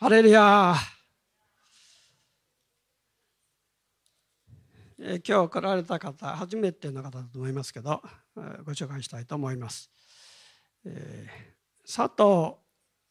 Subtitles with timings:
[0.00, 0.74] ハレルヤ
[4.98, 8.00] え今日来られた方初めての方だと思いますけど
[8.64, 9.90] ご紹介したいと思います、
[10.86, 12.56] えー、佐藤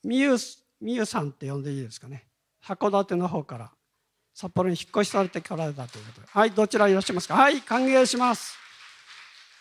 [0.04, 0.36] 美優
[0.82, 2.26] 美優さんって呼んでいいですかね。
[2.66, 3.72] 函館の方から
[4.34, 6.28] 札幌に引っ越しされて来られたということで。
[6.28, 7.36] はいどちらいらっしゃいますか？
[7.36, 8.56] はい歓迎します。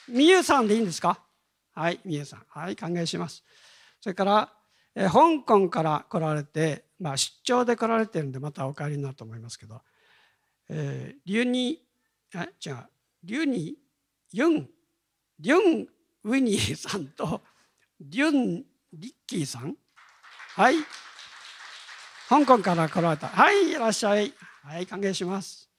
[0.08, 1.20] 美優さんでいいんですか？
[1.74, 2.42] はい美優さん。
[2.48, 3.44] はい歓迎します。
[4.00, 4.50] それから
[4.94, 9.80] 香港から来られて、まあ、出張で来られてるんでまたお帰りになると思いますけど、
[10.68, 11.82] えー、リュニ
[12.34, 12.76] あ違う。
[13.24, 13.76] リュニ
[14.32, 14.68] ユン
[15.40, 15.88] リュン
[16.24, 17.42] ウィニーさんと
[18.00, 19.76] リュンリッキーさん。
[20.54, 20.74] はい。
[22.28, 23.28] 香港から来られた。
[23.28, 24.34] はいいらっしゃい。
[24.62, 25.70] はい歓迎します。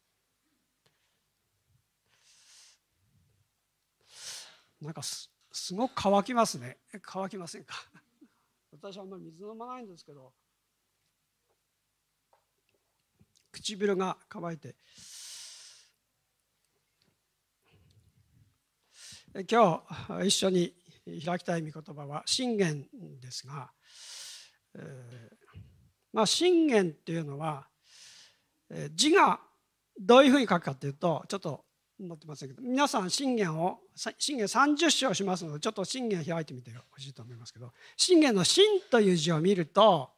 [4.81, 6.77] なんかすすごく乾きますね。
[7.01, 7.75] 乾きませんか？
[8.81, 10.31] 私はあんまり水飲まないんですけど
[13.51, 14.75] 唇が乾いて。
[19.47, 20.73] 今日一緒に
[21.23, 22.87] 開きたい御言葉は信玄
[23.21, 23.71] ですが、
[24.73, 25.59] えー、
[26.11, 27.67] まあ信玄っていうのは
[28.95, 29.39] 字が
[29.99, 31.63] どういうふうに書くかというとちょっと
[31.99, 33.79] 持ってませんけど皆さん信玄を
[34.17, 40.11] 信玄30章しますのでちょっと信玄開いてみてほしいと思いますけど信玄の「信」という字を見ると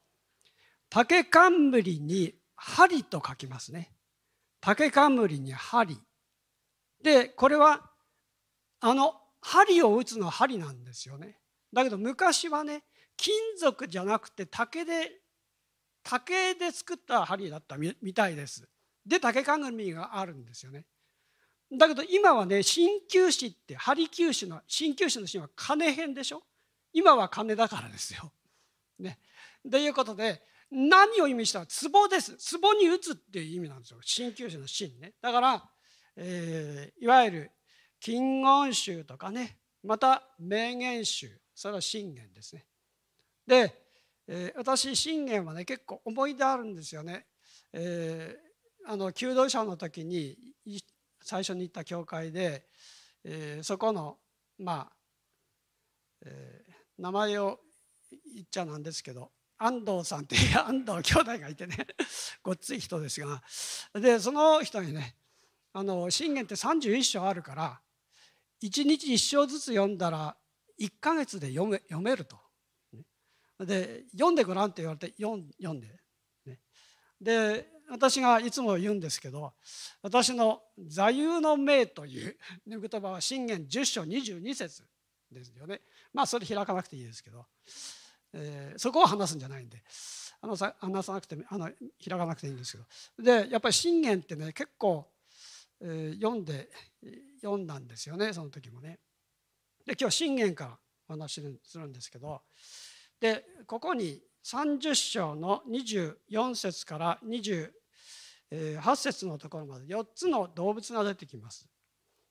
[0.90, 3.94] 竹冠に「針」と書きますね。
[4.60, 6.00] 竹冠に針
[7.02, 7.90] でこれは
[8.80, 11.40] あの針を打つのは針なんですよね。
[11.74, 12.84] だけど昔はね
[13.18, 15.22] 金属じゃなくて竹で
[16.04, 18.68] 竹で作った針だったみたいです。
[19.06, 20.86] で竹冠があるんですよね。
[21.72, 26.44] だけど今はね鍼灸師って針灸師の鍼灸師の鍼は金編でしょ？
[26.94, 28.32] 今は金だからですよ。
[29.00, 29.20] ね。
[29.70, 31.60] ということで何を意味した？
[31.60, 35.14] ら壺です壺に打つっていう意味なんですよ鍼灸師の鍼ね。
[35.22, 35.64] だから、
[36.18, 37.52] えー、いわゆる
[38.00, 42.66] 金言集とかねまた名言集それは信玄ですね。
[43.48, 43.74] で、
[44.28, 47.28] えー、私信玄はね結構思い出あるんですよね。
[47.74, 50.38] えー、あの求道者の時に
[51.22, 52.66] 最初に行った教会で、
[53.24, 54.18] えー、そこの
[54.58, 54.92] まあ、
[56.26, 57.60] えー、名前を
[58.34, 61.88] 言っちゃなんですけど安藤さんっていう 安藤兄弟がいてね
[62.42, 63.44] ごっつい人ですが
[63.94, 65.16] でその人にね
[65.74, 67.82] あの信玄って31章あるから
[68.62, 70.38] 1日1章ずつ読んだら
[70.80, 72.40] 1か月で読め読めると。
[73.60, 75.88] で読んでごらんって言われて読んで、
[76.46, 76.60] ね、
[77.20, 79.52] で私がいつも言うんですけど
[80.02, 84.84] 私の座右の銘という言葉は信玄10章22節
[85.30, 85.82] ですよね
[86.14, 87.46] まあそれ開かなくていいですけど、
[88.34, 89.84] えー、そこを話すんじゃないんで
[90.40, 92.78] あのさ話さなくてあの開かなくていいんですけ
[93.20, 95.08] どでやっぱり信玄ってね結構、
[95.82, 96.70] えー、読んで
[97.42, 99.00] 読んだんですよねその時もね。
[99.86, 100.78] で今日信玄から
[101.10, 102.42] お話しするんですけど
[103.20, 107.70] でここに30章の24節から20
[108.52, 111.68] 8節のところまで4つの動物が出てきます。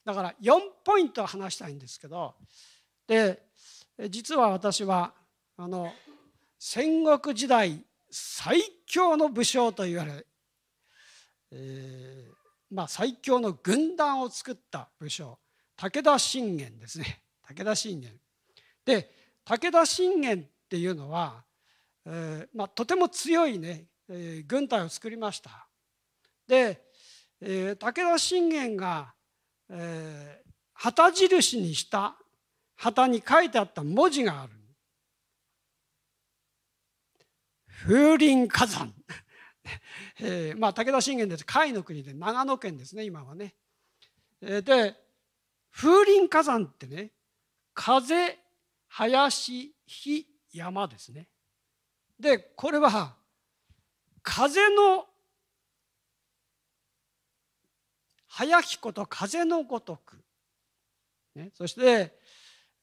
[0.05, 2.35] だから4ポイント話したいんですけど
[3.07, 3.43] で
[4.09, 5.13] 実は私は
[5.57, 5.93] あの
[6.59, 10.27] 戦国時代最強の武将と言われ、
[11.53, 15.39] えー、まあ、最強の軍団を作った武将
[15.77, 17.23] 武田信玄ですね。
[17.43, 18.13] 武田信玄。
[18.85, 19.11] で
[19.45, 21.45] 武田信玄っていうのは、
[22.05, 25.70] えーまあ、とても強いね、えー、軍隊を作りました。
[26.51, 26.83] で、
[27.41, 29.15] えー、武田信玄が、
[29.71, 32.17] えー、旗印にした
[32.75, 34.53] 旗に書いてあった文字がある。
[37.87, 38.93] 風林火山。
[40.19, 43.55] えー、まあ武田信玄です甲斐の国で長野県ですね今はね。
[44.41, 44.97] えー、で
[45.71, 47.13] 風林火山ってね
[47.75, 48.41] 風
[48.89, 51.29] 林火山ですね。
[52.19, 53.17] でこれは
[54.23, 55.10] 風の
[58.41, 60.17] 早きこと風のごとく、
[61.35, 62.15] ね、そして、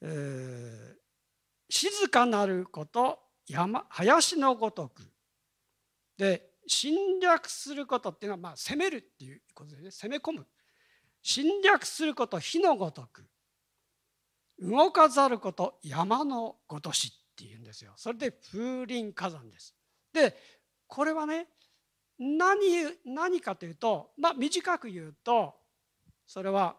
[0.01, 0.95] えー、
[1.68, 3.18] 静かなること
[3.48, 5.01] 山林のごとく。
[6.15, 9.89] で侵略することっていうのは、まあ、攻めるっていうことでね。
[9.89, 10.45] 攻め込む。
[11.24, 13.25] 侵略すること火のごとく。
[14.60, 17.94] 動かざること山のごとしっていうんですよ。
[17.95, 19.75] それで風林火山です。
[20.13, 20.38] で
[20.86, 21.48] これはね
[22.19, 22.57] 何
[23.05, 25.55] 何かというと、まあ、短く言うと
[26.25, 26.75] それは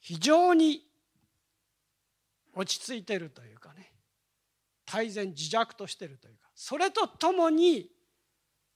[0.00, 0.82] 非常に
[2.54, 3.92] 落ち着いてるというかね
[4.84, 7.88] 大然自弱としてるというかそれとともに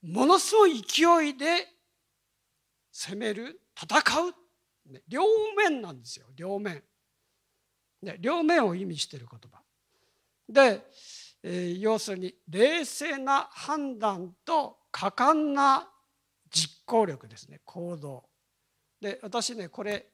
[0.03, 1.67] ものすごい勢いで
[2.93, 4.35] 攻める戦う
[5.09, 5.23] 両
[5.57, 6.83] 面なんですよ両面。
[8.03, 9.63] ね両面を意味している言葉。
[10.49, 10.85] で、
[11.47, 15.87] え、要するに冷静な判断と果敢な
[16.51, 18.25] 実行力ですね行動。
[19.01, 20.07] で私ねこれ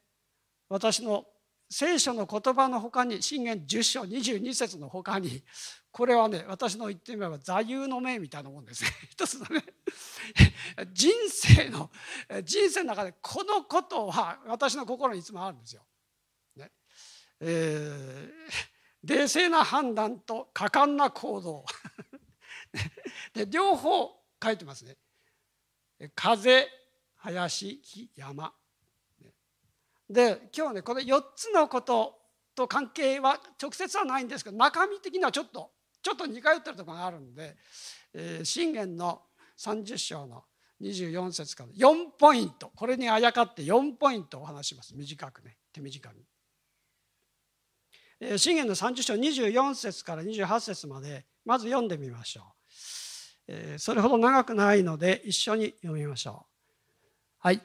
[0.68, 1.24] 私の
[1.68, 5.44] 聖書の言葉のほかに信玄10章22節のほかに
[5.92, 9.64] これはね私の言ってみれば座右の銘みたいなもんですね 一つのね
[10.92, 11.90] 人生の
[12.42, 15.82] 人生の中でこのことは私の心にいつもあるんですよ。
[16.56, 16.72] ね
[17.38, 18.69] えー、
[19.04, 21.64] 冷静な判断と果敢な行動。
[23.34, 24.10] で両方
[24.42, 24.96] 書いてますね。
[26.14, 26.68] 風
[27.16, 28.54] 林山。
[30.08, 32.20] で今日はねこの4つのこと
[32.54, 35.72] と関係は直接はないんですけど中身的にはちょっと
[36.02, 37.56] ちょっと似通ってるところがあるんで、
[38.12, 39.22] えー、信玄の
[39.58, 40.44] 30章の
[40.80, 42.72] 24節から4ポイント。
[42.74, 44.96] これにあやかって4ポイントお話します。
[44.96, 45.58] 短くね。
[45.72, 46.24] 手短に。
[48.36, 52.42] 信玄の30章24節から28節までまず読んでみましょ
[53.48, 53.78] う。
[53.78, 56.46] それほど長くないので一緒に読みましょう。
[57.38, 57.62] はい。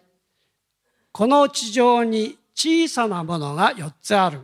[1.11, 4.41] この地上に小さなものが4つある。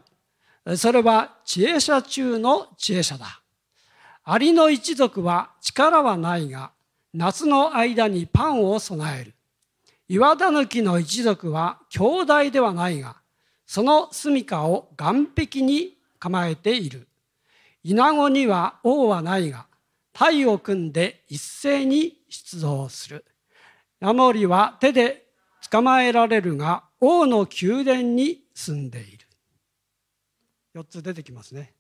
[0.78, 3.42] それは知恵者中の知恵者だ。
[4.24, 6.72] アリの一族は力はないが、
[7.14, 9.34] 夏の間にパンを備える。
[10.08, 13.16] 岩田抜の一族は兄弟ではないが、
[13.66, 17.08] その住処を岸壁に構えている。
[17.84, 19.66] 稲子には王はないが、
[20.14, 23.26] 隊を組んで一斉に出動する。
[24.00, 25.26] ヤモリは手で
[25.72, 29.28] 捕まえられるが、王の宮殿に住んでいる。
[30.76, 31.74] 4つ出てきますね。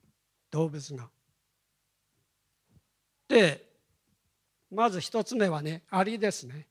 [0.50, 1.08] 動物が。
[3.30, 3.66] で
[4.70, 6.68] まず一つ目はねアリですね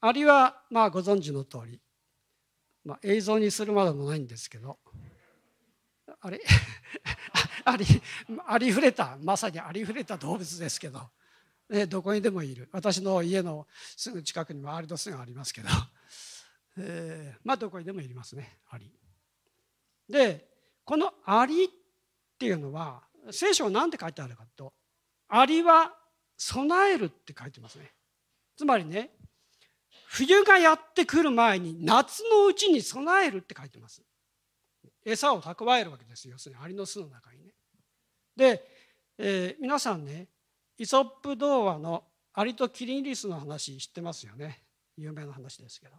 [0.00, 1.80] アリはまあご存知の通り、
[2.84, 4.78] まあ、映像にするまでもないんですけど
[6.24, 6.40] あれ？
[7.66, 7.84] あり
[8.46, 9.18] ありふれた。
[9.20, 11.10] まさにありふれた動物ですけど、
[11.68, 12.68] ね、どこにでもいる。
[12.72, 13.66] 私の家の
[13.96, 15.68] すぐ近くにもアリの巣がありますけど、
[16.78, 18.58] えー、まあどこにでもいりますね。
[18.70, 18.90] アリ。
[20.08, 20.48] で
[20.84, 21.68] このアリっ
[22.38, 24.72] ていうのは聖書は何て書いてあるかと。
[25.28, 25.94] アリは
[26.38, 27.92] 備えるって書いてますね。
[28.56, 29.10] つまりね
[30.06, 34.02] 冬がやってくる前に夏のうちに備えるって書いてます。
[35.04, 36.32] 餌を蓄えるわけですよ。
[36.32, 37.52] 要するにアリの巣の中にね。
[38.36, 38.68] で、
[39.18, 40.28] えー、皆さんね
[40.78, 44.62] イソップ童話のアリとキリンリスの話知ってますよね。
[44.96, 45.94] 有名な話ですけど。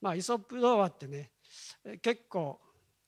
[0.00, 1.32] まあイソップ童話ってね
[2.00, 2.60] 結構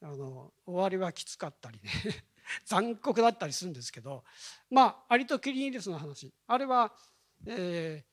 [0.03, 1.91] あの終わりはきつかったりね
[2.67, 4.25] 残酷だったりするんですけど
[4.71, 6.33] まあアリとキリンリスの話。
[6.47, 6.93] あれは、
[7.47, 8.05] え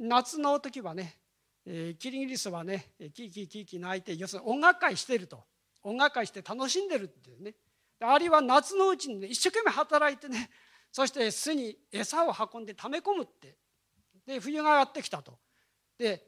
[0.00, 1.18] ー、夏の時はね、
[1.66, 5.44] えー、キリンリスはねキーキーキーキー泣いて要するに音楽会してると。
[5.82, 7.54] 音楽会して楽しんでるっていうね。
[8.02, 10.50] アリは夏のうちにね一生懸命働いてね
[10.90, 13.56] そして巣に餌を運んで溜め込むって。
[14.26, 15.38] で冬がやってきたと。
[15.98, 16.26] で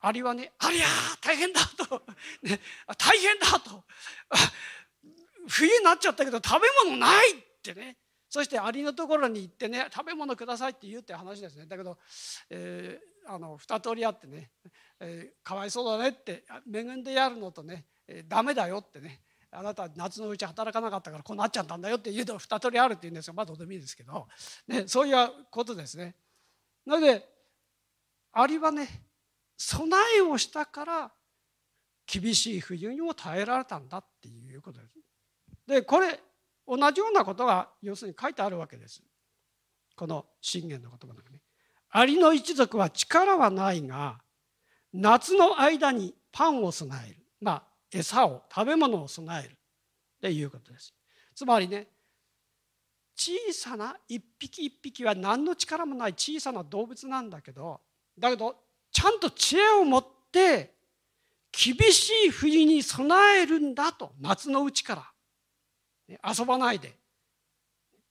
[0.00, 0.86] アリはね「ありゃ
[1.20, 2.02] 大変だ」と、
[2.42, 2.60] ね
[2.96, 3.84] 「大変だ」と。
[5.48, 7.98] 冬になっちゃったけど食べ物ないってね。
[8.30, 11.66] そしてアリのところに行ってね食べ物くださいって言うって話ですね。
[11.66, 11.98] だけど、
[12.50, 14.50] えー、あの二通りあってね、
[15.00, 24.26] えー、かわいそうだねって恵んでやるのとね、えー、ダメだよってねあなた夏のうち働かなかったからこうなっちゃったんだよって言うと二通りあるって言うんですよまあどうでもいいですけど、
[24.66, 26.16] ね、そういうことですね。
[26.84, 27.24] なので
[28.32, 28.88] アリはね
[29.56, 31.12] 備えをしたから
[32.06, 34.98] 厳しい冬にも耐えられたんだっていうことです。
[35.66, 36.20] でこれ
[36.66, 39.02] 同じようなことが要するに書いてあるわけです
[39.96, 41.40] この信玄の言葉の中に。
[41.90, 44.20] アリの一族は力はないが
[44.92, 49.52] 夏の間にパンを備えるまあ餌を食べ物を備える。
[49.52, 50.94] っていうことです。
[51.34, 51.86] つまりね
[53.16, 57.80] 小さな一匹一匹は何の力もない小さな動物なんだけど
[58.18, 58.56] だけど
[58.90, 60.74] ちゃんと知恵を持って
[61.52, 64.12] 厳しい冬に備えるんだと。
[64.20, 64.94] 夏のうちか
[66.08, 66.18] ら。
[66.28, 66.94] 遊ばないで。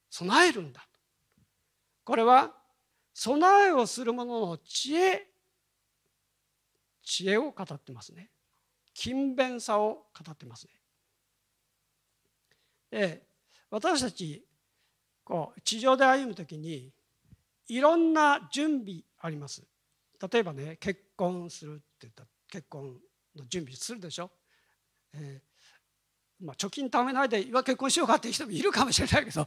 [0.09, 0.87] 備えるんだと。
[2.03, 2.53] これは
[3.13, 5.27] 備えをする者の知恵
[7.03, 8.29] 知恵を語ってますね。
[8.97, 10.71] 勤勉さを語ってますね。
[12.89, 13.21] で
[13.69, 14.43] 私たち
[15.23, 16.91] こう地上で歩む時に
[17.67, 19.61] いろんな準備あります。
[20.31, 22.95] 例えばね結婚するって言ったら結婚
[23.35, 24.31] の準備するでしょ、
[25.13, 25.41] え
[26.39, 29.45] まあ、貯金貯めないで結婚しようかっていう人もいるかもしれないけど、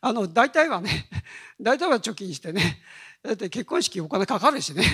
[0.00, 1.10] あの大体はね
[1.60, 2.80] 大体は貯金してね
[3.22, 4.84] だって結婚式お金かかるしね。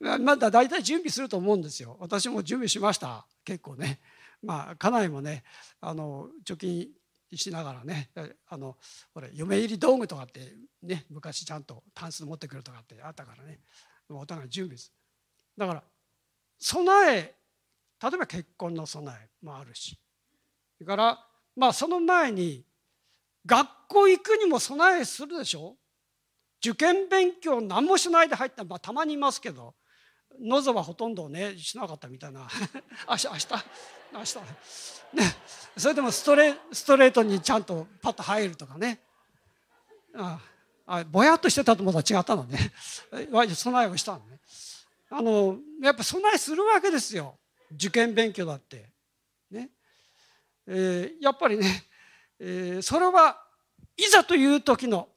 [0.00, 1.96] まだ大体準備すると思うんですよ。
[2.00, 3.26] 私も準備しました。
[3.44, 4.00] 結構ね。
[4.42, 5.44] まあ家内もね
[5.80, 6.88] あの貯金
[7.34, 8.10] しながらね
[8.48, 8.76] あの
[9.12, 13.60] これ嫁入り道具とかってね昔ちゃんとタンス持ってくるとかってあったからね。
[14.08, 14.92] お互い準備す
[15.56, 15.84] だから
[16.58, 17.34] 備え
[18.02, 19.98] 例えば結婚の備えもあるし。
[20.78, 21.26] それから
[21.56, 22.64] まあその前に
[23.46, 25.76] 学校行くにも備えするでしょ。
[26.64, 29.74] 受験勉強何もしないで入った、まあ、たまにいますけど
[30.40, 32.48] のぞはほとんどねしなかったみたいな。
[33.08, 33.48] 明日明日
[34.12, 34.36] 明日
[35.16, 35.36] ね
[35.76, 39.00] それでもストレストレートにちゃんとパッと入るとかね。
[40.16, 40.38] あ
[40.86, 42.58] あぼやっとしてたとまたら違ったのね。
[43.54, 44.40] 備えをしたのね。
[45.10, 47.38] あのやっぱ備えするわけですよ。
[47.72, 48.90] 受験勉強だって。
[49.50, 49.70] ね。
[50.66, 51.84] えー、やっぱりね、
[52.38, 53.38] えー、それは
[53.96, 55.08] いざという時の、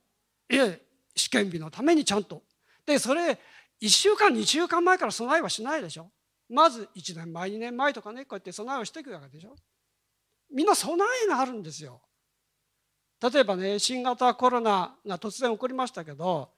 [0.49, 0.79] えー、
[1.15, 2.43] 試験日のためにちゃんと。
[2.85, 3.39] でそれ
[3.81, 6.11] 1週間2週間前から備えはしないでしょ。
[6.49, 9.55] まず1年前2年前とかねこうやって備えをしていくわけでしょ。
[10.51, 12.01] みんな備えがあるんですよ。
[13.21, 16.51] 例えばね新型コロナが突然起こりましたけど、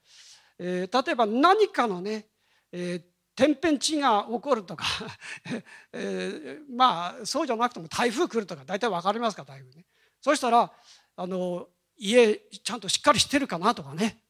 [0.60, 2.26] えー、例えば何かのね、
[2.72, 3.02] えー、
[3.36, 4.86] 天変地が起こるとか
[5.94, 9.86] えー、まあそうじゃなくても台風来るとか大体分かりますか台風ね。
[10.20, 10.72] そしたら
[11.16, 14.22] あの家ちゃんとしっかりしてるかなとかね、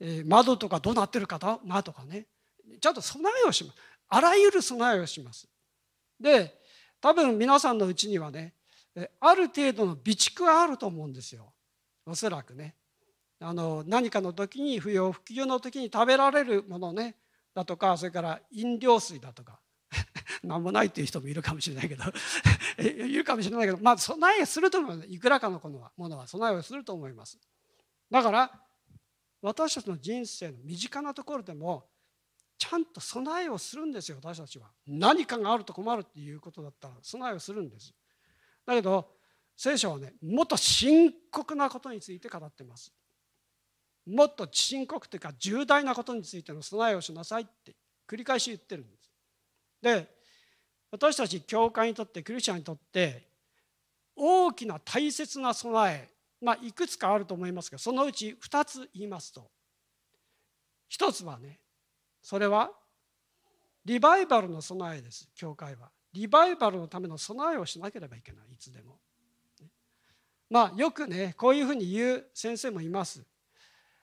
[0.00, 2.26] え、窓とかどうなってるかなとかね。
[2.80, 3.76] ちゃんと備えをします。
[4.08, 5.48] あらゆる備えをします。
[6.18, 6.58] で
[7.00, 8.54] 多分皆さんのうちにはね
[9.20, 11.52] ある程度の備蓄はあると思うんですよ。
[12.06, 12.74] おそらくね。
[13.40, 17.16] あの何かの時に不要不急の時に食べられるものね
[17.54, 19.60] だとかそれから飲料水だとか。
[20.44, 22.04] 何もないっていう人もいるかもしれないけど。
[22.82, 23.78] いるかもしれないけど。
[23.78, 25.08] まあ備えすると思います。
[25.08, 27.38] いくらかのものものは備えをすると思います。
[28.10, 28.62] だから
[29.42, 31.84] 私たちの人生の身近なところでも
[32.58, 34.66] ちゃんと備えをするんですよ私たちは。
[34.86, 37.94] 何かがあると困るっていうことだったら備えをするんです。
[38.66, 39.08] だけど
[39.56, 42.92] 聖書はねもっと深刻なことについて語ってます。
[44.06, 47.74] もっと深刻というか重大なことについての備えをしなさいって
[48.06, 49.10] 繰り返し言ってるんです。
[49.80, 50.20] で
[50.90, 53.28] 私たち教会にとってクリスチャンにとって
[54.16, 59.50] 大きな大切な備えまあいくつかあると思いますがそのうち2つ言いますと
[60.90, 61.60] 1つはね
[62.22, 62.70] それは
[63.84, 65.90] リバイバルの備えです教会は。
[66.12, 68.98] リバイバルのための備えをしなければいけないいつでも。
[70.50, 73.24] まあよくねこういうふうに言う先生もいます。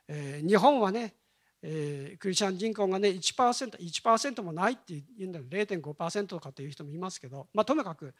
[0.07, 1.15] えー、日本はね、
[1.61, 8.13] えー、クリスチャン人口がね 1%, 1もないっていうんだけど0.5%とかっていう人もいますけど、まあ、ともかく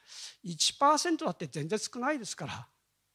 [0.45, 2.67] 1%だって全然少ないですから、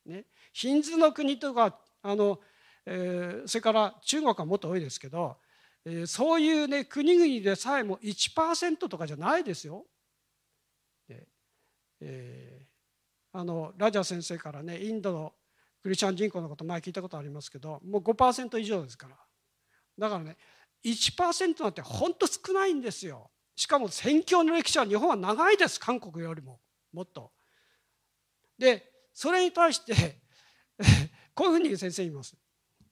[0.06, 2.40] ね、ヒンズの国とかあの、
[2.86, 5.36] えー、それから中国はもっと多いですけど、
[5.84, 9.86] えー、そういうね国々でさえも1%とかじゃないですよ。
[12.04, 15.32] えー、あのラジャ先生からねインドの
[15.82, 19.16] クリスチャン人口のこと前聞いたことありますけどもう5%以上ですから。
[19.98, 20.36] だからね
[20.84, 23.30] 1%なんて本当少ないんですよ。
[23.54, 25.78] しかも宣教の歴史は日本は長いです。
[25.78, 26.58] 韓国よりも。
[26.92, 27.30] もっと。
[28.58, 30.20] でそれに対して
[31.34, 32.36] こういうふうに先生言います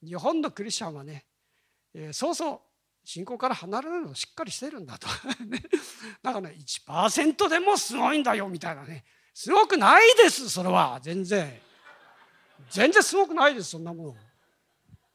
[0.03, 1.25] 日本のクリスチャンはね、
[1.93, 2.61] えー、そうそう
[3.03, 5.07] 信仰から離れるのをしっかりしてるんだと
[6.21, 11.61] だからね1%でもすごいんだよみたいなねすごくないですそれは全然。
[12.69, 14.15] 全然すごくないですそんなもの。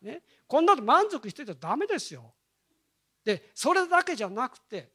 [0.02, 2.34] ね、こんなの満足してちゃダメですよ。
[3.24, 4.92] でそれだけじゃなくて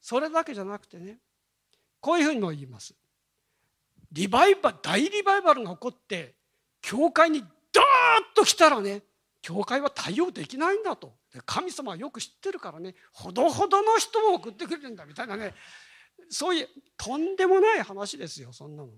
[0.00, 1.18] それだけじゃなくてね
[2.00, 2.94] こういうふうにも言います。
[4.14, 6.34] リバイバ大リバイバルが起こって
[6.80, 7.46] 教会にドーッ
[8.36, 9.02] と来たらね
[9.42, 11.12] 教会は対応できないんだと
[11.44, 15.52] 神様はよく知ってるからねほどほどの人を送ってくれるんだみたいなね
[16.30, 18.94] そういうとんでもない話ですよそんなのは。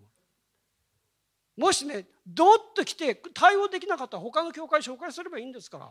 [1.56, 5.90] もしねどっと来て対応できなかったら他の教会紹介すればいいんですから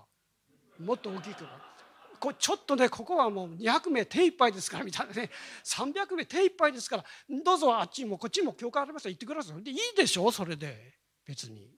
[0.79, 1.43] もっと大きく
[2.15, 5.29] こちょっとねここはもう200名手いっぱいですからみたいなね。
[5.63, 7.05] 300名手いっぱいですから
[7.43, 9.63] どうぞあっちもこっちも教会ありましたら行ってください。
[9.63, 10.93] でいいでしょそれで
[11.25, 11.69] 別に、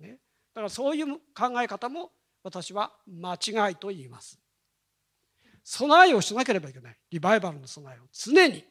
[0.00, 0.18] ね、
[0.54, 2.12] だからそういう考え方も
[2.42, 4.38] 私は間違いと言います。
[5.64, 6.96] 備えをしなければいけない。
[7.10, 8.64] リバイバルの備えを常に。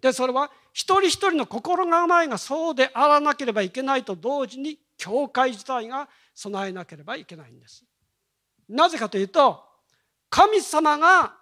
[0.00, 7.84] でそれは一人一人の心構えがそうであらなければいけないと同時に教会自体が備えなければいけないんです。
[8.68, 9.64] なぜかというと
[10.30, 11.34] 神様が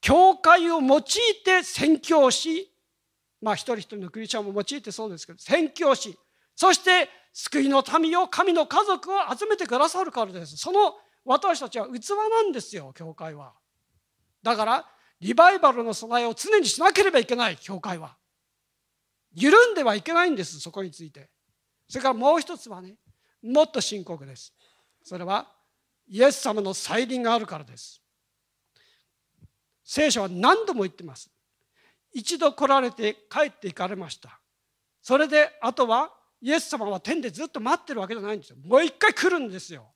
[0.00, 1.02] 教会を用い
[1.44, 2.72] て宣教し
[3.42, 6.16] まあ一人一人のクリスチャンも用いてそうですけど宣教師
[6.54, 10.56] そして救いの民を神の家族を集めてくださるからです。
[10.56, 13.52] その私たちは器なんですよ教会は。
[14.42, 14.86] だから
[15.20, 18.16] リバイバルの備えを常にしなければいけない教会は。
[19.34, 21.28] 緩んではいけないんですそこについて。
[21.88, 22.94] それからもう一つはね
[23.42, 24.54] もっと深刻です。
[25.02, 25.46] それは
[26.08, 28.00] イエス様の再臨があるからです。
[29.84, 31.30] 聖書は何度も言ってます。
[32.12, 34.40] 一度来られて帰っていかれました。
[35.02, 38.56] それであとはイエス様は天でずっと待ってるわけじゃないんですよ。
[38.64, 39.86] もう一回来るんですよ。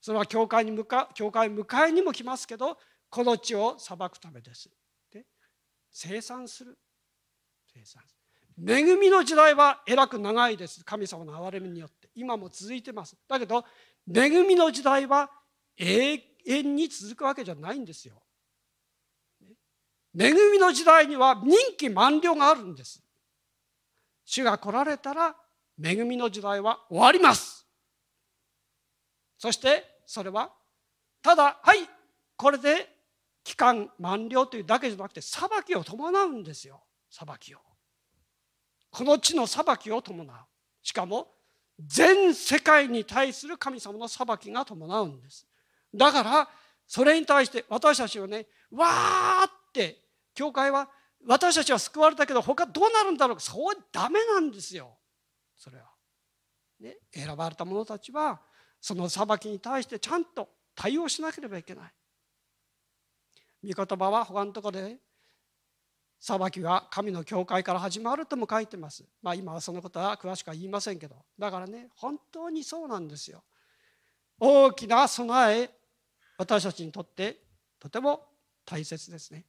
[0.00, 2.78] それは教会に向か教会迎えにも来ますけど
[3.10, 4.70] この地を裁くためです。
[5.12, 5.24] で
[5.90, 6.78] 生産する。
[7.72, 8.18] 生産する。
[8.66, 10.84] 恵みの時代はえらく長いです。
[10.84, 12.08] 神様の憐れみによって。
[12.14, 13.16] 今も続いてます。
[13.28, 13.64] だけど
[14.12, 15.30] 恵みの時代は
[15.76, 18.22] 永遠に続くわけじゃないんですよ。
[20.18, 23.02] 恵みの時代には任期満了があるんです。
[24.24, 25.36] 主が来られたら
[25.82, 27.66] 恵みの時代は終わります。
[29.36, 30.50] そしてそれは
[31.22, 31.88] ただはい
[32.36, 32.88] これで
[33.44, 36.82] 期間満了というだけじゃなくて裁きを伴うんですよ。
[37.10, 37.58] 裁きを。
[38.90, 40.36] この地の裁きを伴う。
[40.82, 41.28] しかも
[41.78, 45.46] 全世界に対する神様の裁きが伴うんです
[45.94, 46.48] だから
[46.86, 49.98] それに対して私たちはねわーって
[50.34, 50.88] 教会は
[51.26, 54.98] 私たちは救われたけど他どうなるんだろうそうダメなんですよ
[55.56, 55.84] それは。
[56.80, 58.40] ね、選ばれた者たちは
[58.80, 61.92] その裁きに対してちゃんと対応しなければいけない。
[63.74, 64.96] 御言葉は他のところで
[66.20, 69.04] 裁きは神の教会から始まるとも書いてます。
[69.22, 73.42] まあ今はそのことは詳しくは言いませんけどだからね本当にそうなんですよ。
[74.40, 75.70] 大きな備え
[76.36, 77.36] 私たちにとって
[77.78, 78.22] とても
[78.64, 79.44] 大切ですね。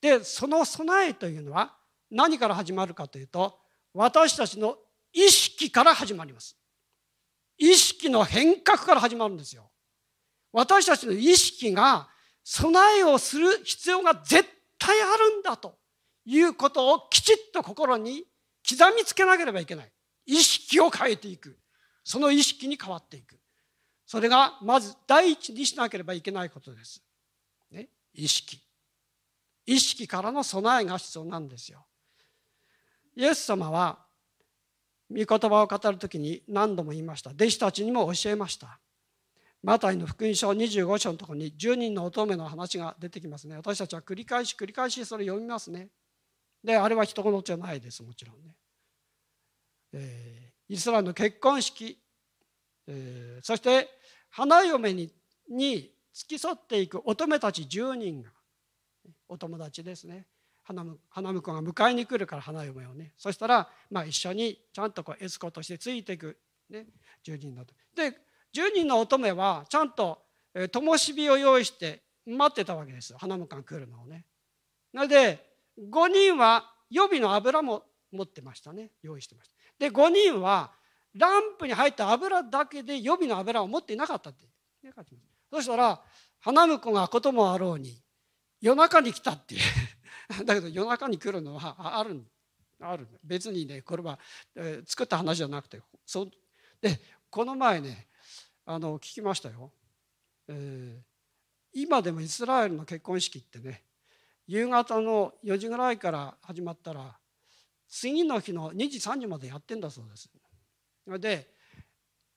[0.00, 1.74] でその備えというのは
[2.10, 3.58] 何から始まるかというと
[3.94, 4.76] 私たちの
[5.12, 6.56] 意識から始まります
[7.58, 9.70] 意識の変革から始まるんですよ
[10.52, 12.08] 私たちの意識が
[12.42, 14.44] 備えをする必要が絶
[14.78, 15.76] 対あるんだと
[16.24, 18.24] いうことをきちっと心に
[18.68, 19.92] 刻みつけなければいけない。
[20.26, 21.58] 意識を変えていく。
[22.04, 23.38] その意識に変わっていく。
[24.06, 27.02] それがまず第一にしなければいけないことです、
[27.70, 28.60] ね、意識。
[29.64, 31.86] 意識からの備えが必要なんですよ。
[33.16, 33.98] イエス様は
[35.10, 37.30] 御言葉を語る時に何度も言いました。
[37.30, 38.78] 弟子たちにも教えました。
[39.62, 43.56] マタイの福音書25章のところに10人の乙女の話が出てきますね。
[43.56, 45.88] 私たちは繰り返し繰り返しそれ読みますね。
[46.62, 48.54] であれは人事じゃないですもちろんね、
[49.92, 51.98] えー、イスラエルの結婚式、
[52.86, 53.88] えー、そして
[54.30, 55.12] 花嫁に
[55.50, 58.30] に付き添っていく乙女たち10人が
[59.28, 60.26] お友達ですね。
[60.64, 63.12] 花婿が迎えに来るから花嫁をね。
[63.16, 66.38] そしたら、まあ、一緒にちゃんとこうエスコとしてついていく、
[66.70, 66.86] ね、
[67.26, 67.72] 10人ので
[68.54, 70.18] 10人の乙女はちゃんと
[70.70, 74.26] 灯火を用意して待ってたわけです花婿が来るのをね。
[74.92, 78.90] なので5人は予備の油も持ってましたね。
[79.02, 79.54] 用意してました。
[79.78, 80.72] で5人は
[81.14, 84.46] ランプに入った油だけで予備の油を持っていなかったって。
[85.50, 86.00] そしたら
[86.40, 88.02] 花婿がこともあろうに
[88.60, 89.60] 夜中に来たっていう。
[90.44, 92.24] だけど夜中に来るのはある
[92.80, 94.18] ある別にねこれは、
[94.86, 96.28] 作った話じゃなくてそ
[96.80, 96.98] で
[97.30, 98.08] この前ね
[98.64, 99.72] あの聞きましたよ、
[100.48, 101.00] えー、
[101.72, 103.84] 今でもイスラエルの結婚式ってね
[104.46, 107.16] 夕方の4時ぐらいから始まったら
[107.88, 110.28] 次の日の2時3時までやってんだそうです。
[111.20, 111.48] で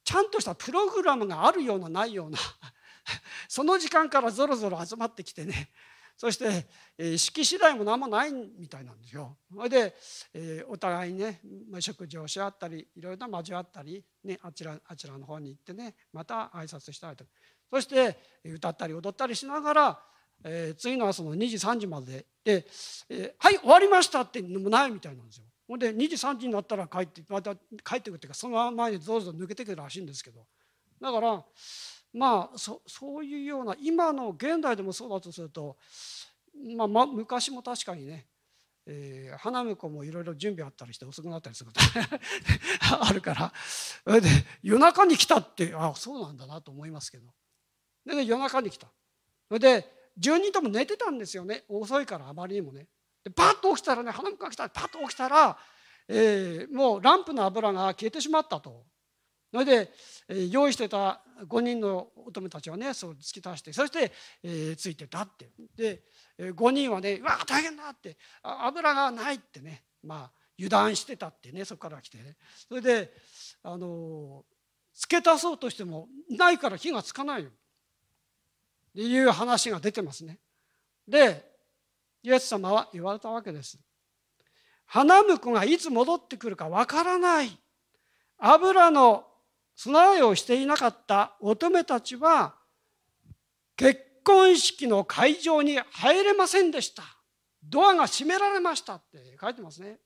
[0.04, 2.38] ちゃんとしたプログラムがあるようなないような
[3.50, 5.72] その時間からぞろぞろ集まってきてね
[6.18, 9.38] そして、えー、式次第も何もないみたいなんですよ。
[9.54, 9.96] それで、
[10.34, 11.42] えー、お互いにね
[11.80, 17.26] 食事をし合ったりいろいろな交わったり、ね、あちらあちらの方に行ってねまた挨拶したりと
[17.70, 20.04] そして歌ったり踊ったりしながら、
[20.48, 22.68] えー、次の朝の2時3時までで、
[23.10, 25.46] えー「はい終わりました」ってのもないみたいなんですよ。
[25.68, 30.46] ほんで2時3時になったら帰ってまた帰ってくるっていうかその前にぞろぞろ抜けてくるらしいんですけど。
[31.02, 31.44] だから
[32.14, 35.78] まあそそういうような今の現代でもそうだとすると、
[36.78, 38.28] まあ、ま昔も確かにね、
[38.86, 41.82] えー、花婿もいろいろ準備あったりして遅くなったりすること
[43.04, 43.52] あるから。
[44.04, 44.30] それで
[44.62, 47.34] 夜中に来たってあそうなんだなと思いますけど。
[48.06, 48.88] で、ね、夜中に来た。
[49.48, 52.88] それで10人とも寝てたんですよね遅いからあまりにもね
[53.24, 55.58] でパッと起きたらね花婿が来たらパッと起きたら、
[56.08, 58.84] えー、もうランプの油が消えてしまったと。
[59.52, 59.92] それで
[60.50, 64.12] 用意してた5人の乙女たちはねそう突き出してそして、
[64.44, 66.02] えー、ついてたってで
[66.40, 72.36] 5人はね「うわ大変だ!」って油がないってねまあ油断してたってねそこから来てね
[72.68, 73.14] それで
[73.64, 74.44] あの
[74.94, 77.52] 付け足そうとしてもないから火がつかないよ
[79.02, 80.40] いう話が出てますね。
[81.08, 81.54] で
[82.24, 83.78] イエス様は言われたわけです。
[84.88, 87.58] 花婿がいつ戻ってくるかわからない。
[88.38, 89.26] 油の
[89.76, 92.56] 備えをしていなかった乙女たちは
[93.76, 97.04] 結婚式の会場に入れませんでした。
[97.64, 100.00] ドアが閉められましたって書いてますね。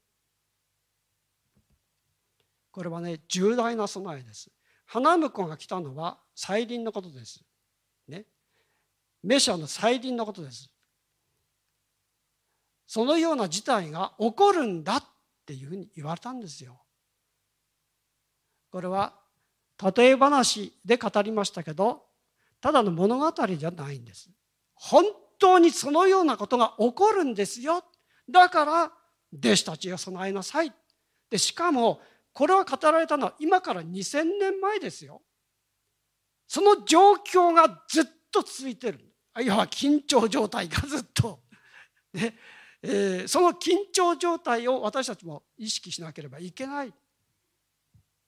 [2.72, 4.50] これはね重大な備えです。
[4.86, 7.44] 花婿が来たのは再臨のことです。
[8.08, 8.26] ね。
[9.24, 10.70] メシアの再臨のことです。
[12.88, 15.04] そのような事態が起こるんだっ
[15.46, 16.82] ていうふうに言われたんですよ。
[18.72, 19.14] これは
[19.96, 22.04] 例え話で語りましたけど
[22.62, 24.30] ただの物語じゃないんです。
[24.74, 25.06] 本
[25.38, 27.84] 当にそのようなことが起こるんですよ。
[28.30, 28.92] だから
[29.34, 30.74] 弟子たちが備えなさい。
[31.30, 32.02] でしかも
[32.34, 35.22] これは語られたのは今から2000年前ですよ。
[36.48, 39.09] その状況がずっと続いてる。
[39.42, 41.40] いわば緊張状態がずっと、
[42.14, 42.38] ね。
[42.82, 46.94] えー、その緊張状態を私たちも意識しなければいけない。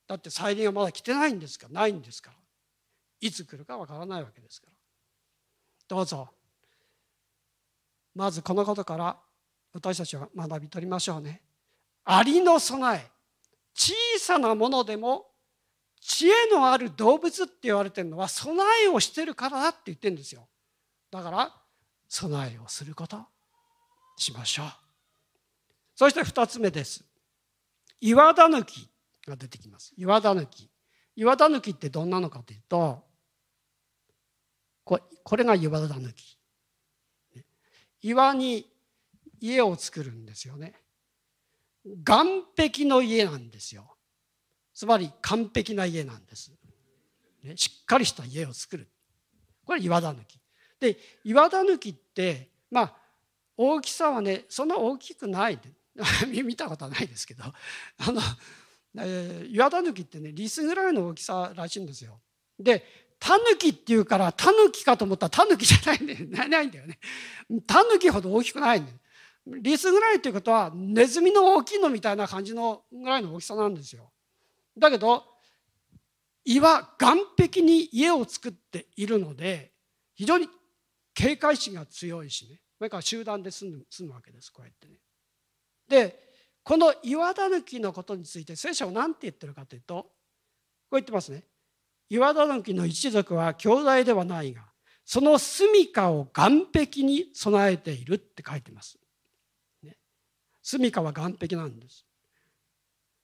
[0.08, 2.38] だって再臨はまだ来てないんですからないんですから。
[3.22, 4.74] いつ来るかわからないわけですから。
[5.88, 6.30] どうぞ。
[8.14, 9.18] まずこのことから
[9.72, 11.42] 私たちは学び取りましょうね。
[12.04, 13.10] ありの備え。
[13.74, 15.28] 小さなものでも
[16.02, 20.48] 知恵のある動物って言われてるのは備えをしてるからだって言ってるんですよ。
[21.12, 21.54] だから
[22.08, 23.20] 備えをすること
[24.18, 24.66] しましょう。
[25.96, 27.04] そして2つ目です。
[28.00, 28.90] 岩だ抜き
[29.28, 29.94] が出てきます。
[29.98, 30.70] 岩だ抜き。
[31.16, 33.04] 岩だ抜きってどんなのかというと
[34.84, 36.38] これこれが岩だ抜き。
[38.02, 38.68] 岩に
[39.40, 40.74] 家を作るんですよね。
[41.86, 43.96] 岸壁の家なんですよ。
[44.74, 46.52] つまり完璧な家なんです、
[47.44, 48.90] ね、しっかりした家を作る。
[49.66, 50.41] これ岩だ抜き。
[50.82, 52.96] で岩だ抜きってまあ
[53.56, 55.60] 大きさはねそんな大きくない
[56.44, 58.20] 見たことはないですけどあの
[58.98, 62.20] えー、岩タヌキってねリスぐらいの大きさらしいんですよ。
[62.60, 62.84] で
[63.20, 67.00] タヌキっていうからタヌキかと思ったらタヌキじゃないんだよ ないんだよね。
[67.66, 68.98] タヌキほど大きくないんだよ。
[69.46, 74.12] リスぐらいっていうことはネズミの大きいのみたいな感じのぐらいの大きさなんですよ。
[74.78, 75.26] だけど
[76.44, 79.72] 岩岸壁に家を作っているので
[80.16, 80.50] 非常に
[81.14, 82.60] 警戒心が強いしね。
[82.78, 84.96] それから集団で住む住むわけですこうやってね。
[85.88, 86.32] で
[86.64, 90.08] この岩だぬきのことについて聖書は何て言ってるかというとこ
[90.92, 91.44] う言ってますね。
[92.10, 94.64] 岩だぬきの一族は兄弟ではないが
[95.06, 98.98] その住処を岸壁に備えているって書いてます、
[99.84, 99.98] ね、
[100.62, 102.06] 住処は岸壁なんです。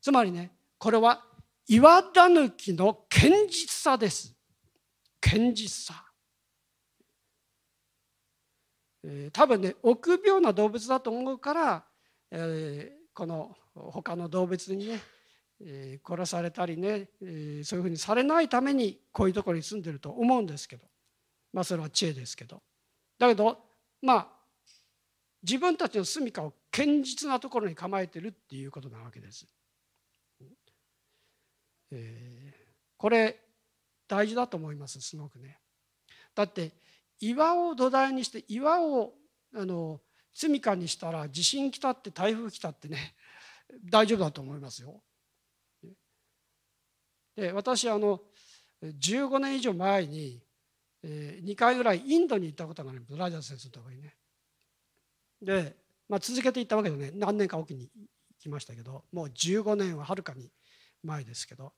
[0.01, 1.23] つまりねこれは
[1.67, 4.33] 岩だぬきの堅実さです。
[5.19, 6.05] 堅実さ、
[9.03, 11.83] えー、多分ね臆病な動物だと思うから、
[12.31, 14.99] えー、この他の動物にね、
[15.61, 20.85] えー、殺されたりね、え、そういうふうにされないためにこういうところに住んでると思うんですけど
[21.53, 22.61] まあそれは知恵ですけど
[23.19, 23.57] だけど
[24.01, 24.27] まあ
[25.43, 29.47] 自分たちの住処を堅実なところに構えてるっていうことなわけです。
[31.91, 32.53] え、
[32.97, 33.39] これ
[34.07, 35.59] 大事だと思いますすごくね。
[36.35, 36.71] だって
[37.19, 39.13] 岩を土台にして岩を
[39.55, 40.01] あの
[40.33, 43.15] 住処にしたら地震来たって台風来たってね
[43.83, 45.01] 大丈夫だと思いますよ。
[47.35, 48.21] で私あの
[48.83, 50.41] 15年以上前に、
[51.03, 54.15] えー、2回ぐらいインドに行ったことがありますラジャー先生のところにね。
[55.41, 55.75] で、
[56.09, 58.07] まあ、続けて行ったわけでね何年かおきに行
[58.39, 60.51] きましたけどもう15年ははるかに
[61.03, 61.73] 前ですけど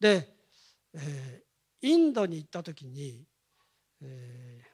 [0.00, 0.28] で、
[0.94, 3.24] えー、インドに行った時に、
[4.00, 4.71] えー、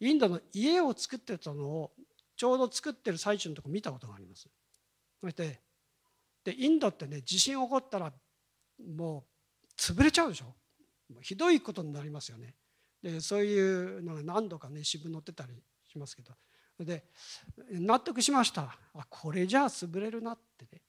[0.00, 1.92] インドの家を作ってたのを
[2.36, 4.48] ちょうど作ってる最中のとこ見たことがあります。
[5.20, 5.60] そして
[6.44, 8.12] でインドってね地震起こったら
[8.94, 9.24] も
[9.64, 10.54] う潰れちゃうでしょ
[11.22, 12.54] ひどいことになりますよね。
[13.02, 15.54] でそういうのが何度かね新聞載ってたり
[15.88, 16.32] しますけど
[16.84, 17.04] で
[17.70, 20.82] 納得しましたあこれじゃあ潰れるなってね。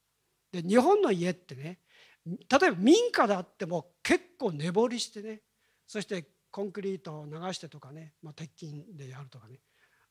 [0.52, 1.80] で日本の家ってね
[2.26, 5.42] 例えば民家であっても結構根掘りしてね
[5.86, 9.60] そしてコンクリートを流してとかね、まあ、鉄筋でやるとかね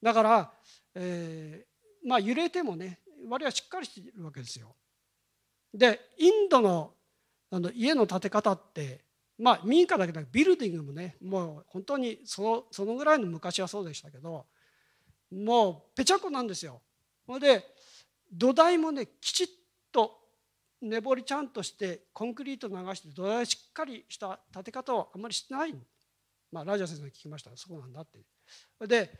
[0.03, 0.53] だから、
[0.95, 4.75] えー、まあ揺れてもね割合しっかりしているわけですよ。
[5.73, 6.93] でインドの
[7.51, 9.05] あの家の建て方って
[9.39, 14.47] まあ民家だけでなくビルディングもねもう本当にそのそのぐらいの昔はそうでしたけど
[15.33, 16.81] もうぺちゃこなんですよ。
[17.27, 17.65] ほんで
[18.33, 19.47] 土台もねきちっ
[19.93, 20.19] と
[20.81, 25.75] 根掘りちゃんとしてコンクリート流して土台しっかりした建て方をあんまりしてない
[26.53, 28.21] まあラジャ先生に聞きましたそうなんだって
[28.87, 29.11] で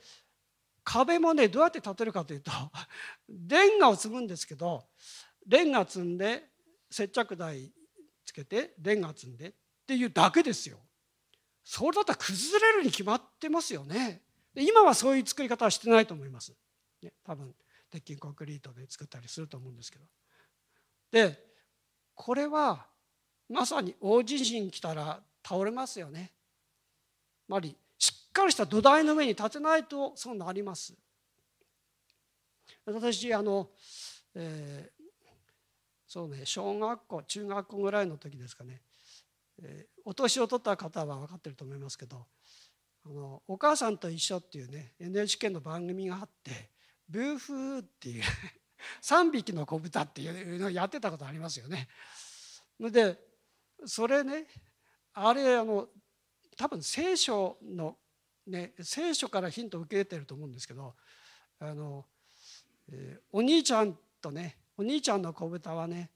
[0.85, 2.53] 壁もねどうやって建てるかというと
[3.29, 4.87] レンガを積むんですけど
[5.47, 6.51] レンガ積んで
[6.91, 7.73] 接着剤
[8.25, 9.53] つけてレンガ積んでっ
[9.87, 10.79] ていうだけですよ。
[11.63, 14.23] それだったら崩れるに決まってますよね。
[14.55, 16.57] 今はそういう作り方はしてないと思います。
[17.03, 17.55] ね、多分
[17.91, 20.05] 鉄筋コンクリートで作ったりすると思うんですけど。
[21.11, 21.45] で
[22.15, 22.87] これは
[23.49, 26.33] まさに大地震来たら倒れますよね。
[27.49, 30.95] まりしっかりした土台の上に立てないとそうなります。
[32.85, 33.71] 私あの、
[34.35, 35.05] えー、
[36.07, 38.81] そうね小学校中学校ぐらいの時ですかね、
[39.63, 42.27] えー、お年を取った方は分かってると思いますけど
[43.05, 46.71] 「あのお母さんと一緒」っていうね NHK の番組があって
[47.09, 48.23] 「ブーフー」っていう
[49.03, 51.89] 3匹の子豚っていうのをやってたことありますよね。
[52.79, 53.19] で
[53.85, 54.47] それね
[55.13, 55.89] あれあの
[56.57, 57.97] 多分聖書の
[58.47, 60.95] ね聖書からヒントを受け入れてると思うんですけど
[61.61, 62.05] あの、
[62.91, 66.11] えー、お兄ちゃんとねお兄ちゃんの子豚はね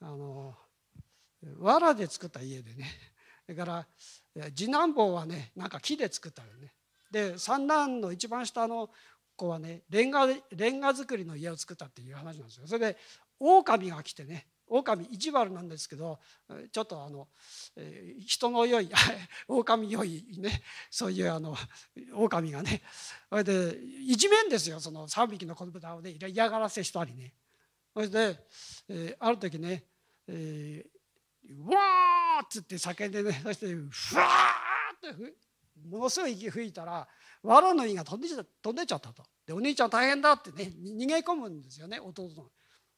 [0.00, 0.54] あの
[1.60, 2.86] 藁で作った家でね
[3.46, 3.86] だから
[4.54, 6.72] 次男坊はねなんか木で作ったのね。
[7.10, 8.90] で三男の一番下の
[9.36, 12.66] 子はねレンガレンガ作りの家を作ったっていう話なんですよ。
[12.66, 12.98] それで
[13.38, 16.18] 狼が来てね狼意地悪なんですけど
[16.72, 17.28] ちょっとあの
[18.26, 18.90] 人の良い
[19.46, 21.56] 狼良いねそういうあの
[22.14, 22.82] 狼がね
[23.28, 27.34] それでいじめんですよその3匹の子豚をね嫌がらせしたりね
[27.94, 29.84] それで、ある時ね、
[30.26, 35.34] えー、わーっつって叫んでねそしてふわーって
[35.88, 37.06] ものすごい息吹いたら
[37.44, 38.28] 藁の実が飛んで
[38.62, 42.50] 飛んでっちゃったとでお兄ちゃん大変だってね逃げ込むんですよね弟の。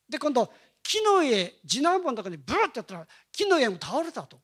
[0.09, 0.49] で今度
[0.87, 4.39] 木の家次男坊の中にブーってやったら木の家も倒れたと。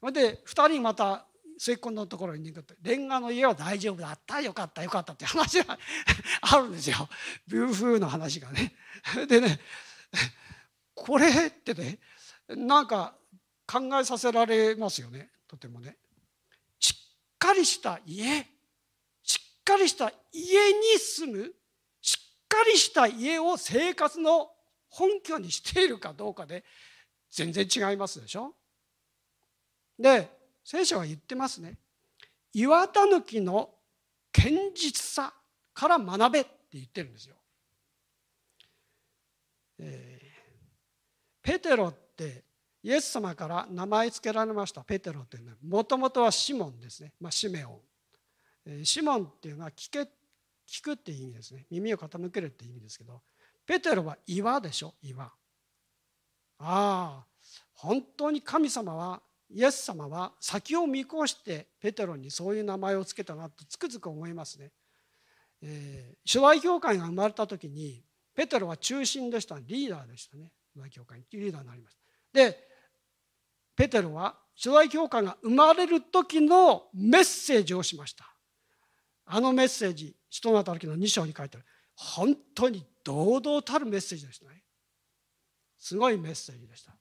[0.00, 1.26] それで2人また
[1.58, 5.78] 末っ子のところに行くとレンガの家は大丈夫だったよかったよかったって話が
[6.42, 7.08] あるんですよ
[7.46, 8.74] ブーフーの話がね。
[9.28, 9.60] でね
[10.94, 11.98] これってね
[12.48, 13.14] なんか
[13.66, 15.98] 考えさせられますよねとてもね。
[16.78, 18.46] しっかりした家
[19.22, 21.54] しっかりした家に住む
[22.00, 24.55] しっかりした家を生活の
[24.98, 26.64] 本拠にしているかどうかで
[27.30, 28.54] 全然違いますでしょ？
[29.98, 30.28] で
[30.64, 31.76] 聖書は言ってますね
[32.54, 33.70] 岩たぬきの
[34.32, 35.34] 堅実さ
[35.74, 37.36] から学べって言ってるんですよ。
[39.78, 40.26] えー、
[41.42, 42.44] ペテロって
[42.82, 44.82] イエス様から名前付けられました。
[44.82, 47.80] ペテロっていうのはもともとはシモンですね、まあ、シメオン、
[48.66, 50.00] えー、シモンっていうのは聞け
[50.66, 51.66] 聞くっていう意味ですね。
[51.70, 53.20] 耳を傾けるっていう意味ですけど。
[53.66, 54.94] ペテロは岩でしょ？
[55.02, 55.24] 岩。
[55.24, 55.30] あ
[56.58, 57.24] あ
[57.74, 64.70] 本当に神様はイエス様は先を見越してペテロにそういう名前を付けたなとつくづく思いますね、
[65.62, 68.02] えー、初代教会が生まれた時に
[68.34, 69.58] ペテロは中心でした。
[69.58, 70.50] リーダーでしたね。
[70.74, 72.02] 初代教会にリーダーになりました。
[72.38, 72.58] で
[73.74, 78.26] ペテロは初代教会が生まれる時のメッセージをしました。
[79.26, 81.66] あのメッセージ人の働きの2章に書いてある。
[81.96, 84.62] 本当に堂々たるメッセージでしたね。
[85.78, 86.92] すごいメッセージでした。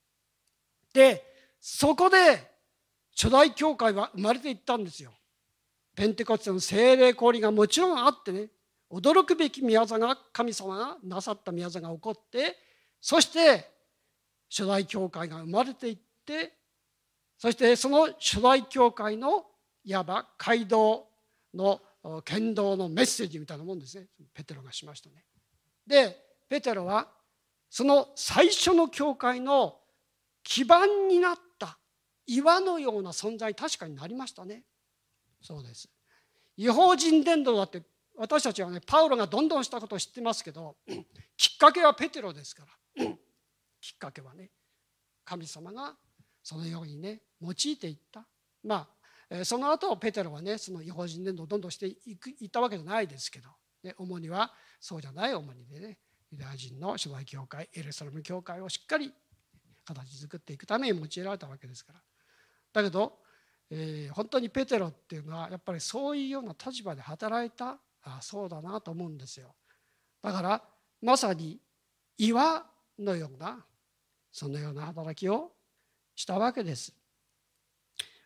[0.94, 1.24] で
[1.60, 2.18] そこで
[3.16, 5.12] 初代教会は生まれていったんですよ。
[5.96, 8.50] ペンテコステの精霊降臨がもちろんあってね
[8.92, 12.58] 驚くべき宮座が神様がなさった宮座が起こって
[13.02, 13.70] そして
[14.50, 16.54] 初代教会が生まれていって
[17.38, 19.46] そしてその初代教会の
[19.84, 21.08] いわば街道
[21.54, 21.82] の
[22.24, 25.24] 剣道のメッセージみたいなもんですねペテロがしましたね。
[25.88, 27.08] でペテロは
[27.70, 29.80] その最初の教会の
[30.44, 31.78] 基盤になった
[32.28, 34.64] 岩のような存在確かになりましたね。
[35.42, 35.90] そうです。
[36.58, 37.84] 違法人伝道だって
[38.18, 40.76] 私たちはねパウロがどんどんしたことを知ってますけど
[41.36, 42.66] きっかけはペテロですか
[42.96, 43.06] ら
[43.82, 44.52] きっかけはね
[45.26, 45.96] 神様が
[46.42, 48.26] そのようにね用いていった
[48.64, 48.88] まあ
[49.44, 53.50] その後ペテロはねその違法人伝道をどんどんしていくいったわけじゃないですけど、
[53.84, 55.98] ね、主にはそうじゃない主にでね
[56.32, 59.12] ユダヤ人の初代教会エルサレム教会をしっかり
[59.84, 62.00] 形作っていくために用いられたわけですから
[62.74, 63.20] だけど、
[63.72, 69.56] えー、本当にペテロっていうのはやっぱりそういうような立場で働いたあそうだなと思うんですよ
[70.22, 70.62] だから
[71.02, 71.60] まさに
[72.18, 72.66] 岩
[73.00, 73.66] のような
[74.32, 75.52] そのような働きを
[76.16, 76.94] したわけです。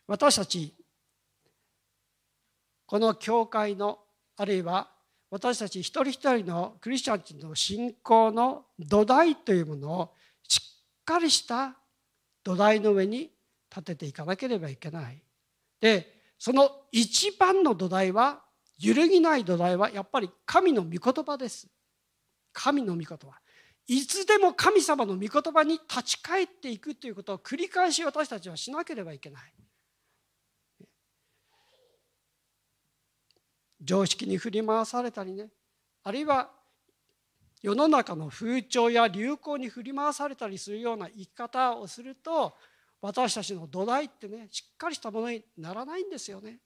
[0.06, 0.74] 私たち
[2.90, 4.00] この教会の
[4.36, 4.88] あるいは
[5.30, 10.10] 私たち一人一人のクリスチャンの信仰の土台というものを
[10.48, 11.76] しっかりした
[12.42, 13.30] 土台の上に
[13.70, 15.22] 立てていかなければいけない。
[15.80, 18.40] でその一番の土台は
[18.80, 21.68] 揺るぎない土台はやっぱり神の御言葉です。
[22.52, 23.38] 神の御言葉。
[23.86, 29.54] いつでも神様の御言葉に立ち返っていくということを繰り返し私たちはしなければいけない。
[33.82, 35.48] 常識に振り回されたりね
[36.02, 36.50] あるいは
[37.62, 42.54] 世の中の風潮や流行に振り回されたりするような生き方をすると
[43.02, 46.58] 私たちの土台ってねしっかりしたものにならないんですよね。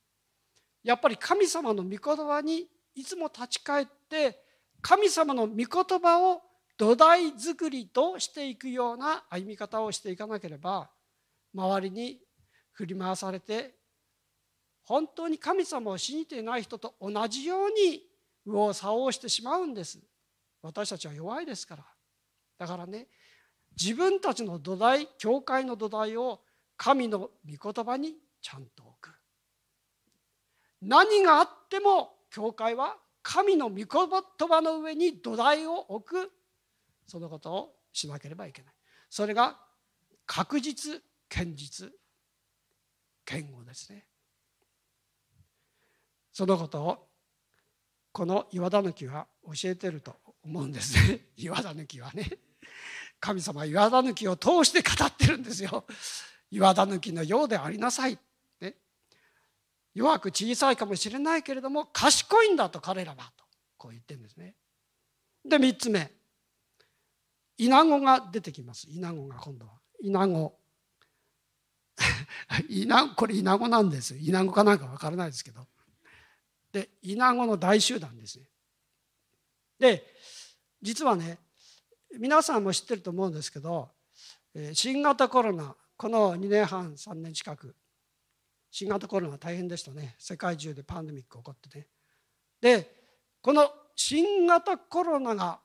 [0.82, 4.38] やっぱり神様の御言葉にいつも立ち返って
[4.82, 5.66] 神様の御言
[5.98, 6.42] 葉を
[6.76, 10.90] 土台作りとしていくような歩み方をしていかなければ
[11.54, 12.20] 周りに
[12.72, 13.74] 振り回されて
[14.84, 18.02] 本当に神様を信じていない人と同じように
[18.44, 19.98] 右往左往してしまうんです。
[20.62, 21.84] 私たちは弱いですから。
[22.58, 23.08] だからね
[23.80, 26.40] 自分たちの土台教会の土台を
[26.76, 29.14] 神の御言葉にちゃんと置く。
[30.82, 36.30] 何があっても教会は神の御言葉の上に土台を置く。
[37.06, 38.74] そのことをしなければいけない。
[39.08, 39.58] それが
[40.26, 41.90] 確実堅実
[43.24, 44.06] 堅固ですね。
[46.34, 47.06] そのことを
[48.10, 50.94] この岩田抜は教えてると思うんです。
[51.08, 52.28] ね 岩田抜はね。
[53.20, 55.86] 神様は岩田抜を通して語ってるんですよ。
[56.50, 58.18] 岩田抜のようでありなさい、
[58.60, 58.74] ね、
[59.94, 63.44] 弱く小さいかもしれないけれども賢いんだと彼らはと
[63.78, 64.56] こう言ってるんですね。
[65.44, 66.10] で3つ目。
[67.58, 68.88] イナゴが出てきます。
[68.90, 69.74] イナゴが今度は。
[70.00, 70.58] イナゴ。
[72.68, 74.16] イナこれイナゴなんです。
[74.16, 75.68] イナゴかなんか分からないですけど。
[76.74, 78.46] でイナゴの大集団ですね。
[79.78, 80.04] で
[80.82, 81.38] 実はね
[82.18, 83.90] 皆さんも知ってると思うんですけど
[84.72, 87.76] 新型コロナこの2年半3年近く
[88.72, 90.16] 新型コロナ大変でしたね。
[90.18, 91.86] 世界中でパンデミック起こってね。
[92.60, 92.90] で
[93.40, 95.60] この新型コロナが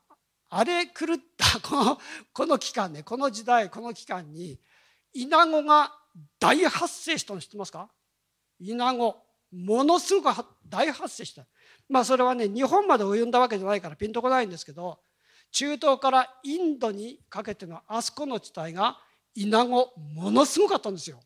[0.47, 1.99] 荒れ狂った この
[2.31, 4.59] この期間ねこの時代この期間に
[5.13, 5.91] イナゴが
[6.37, 7.89] 大発生したの知ってますか？
[8.59, 9.28] イナゴ。
[9.51, 11.45] ものすごく大発生した。
[11.87, 14.99] まあそれはね日本まで及んだわけじゃないからピンとこないんですけど
[15.51, 18.99] 中東からインドにかけてのあそこの地帯が
[19.33, 21.19] イナゴものすごかったんですよ。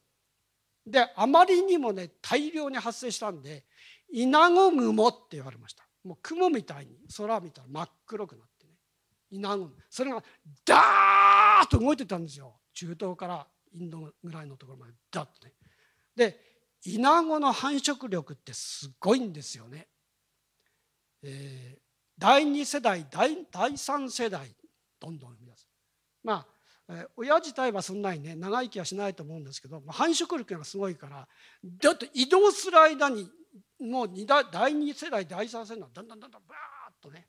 [0.85, 3.65] であまりにもね大量に発生したんで
[4.11, 5.85] イナゴ雲って言われました。
[6.03, 8.73] もう雲みたいに空見たら真っ黒くなってね。
[9.31, 10.23] イナゴそれが
[10.65, 12.55] ダーッと動いてたんですよ。
[12.73, 15.53] 中東からインドぐらいのところまでダッとね。
[16.15, 16.52] で
[16.85, 19.87] イナゴの繁殖力ってすごいんですよね。
[21.23, 21.79] えー、
[22.17, 24.47] 第2世代第第3世代
[24.99, 25.67] どんどん生み出す。
[26.23, 26.47] まあ、
[26.89, 31.27] えー、親自体はそんなにね長生きはしないと思うんですけど繁殖力がすごいから
[31.63, 33.29] だって移動する間に
[33.79, 37.27] もう代第2世代第3世代だんだんだんだんバーッとね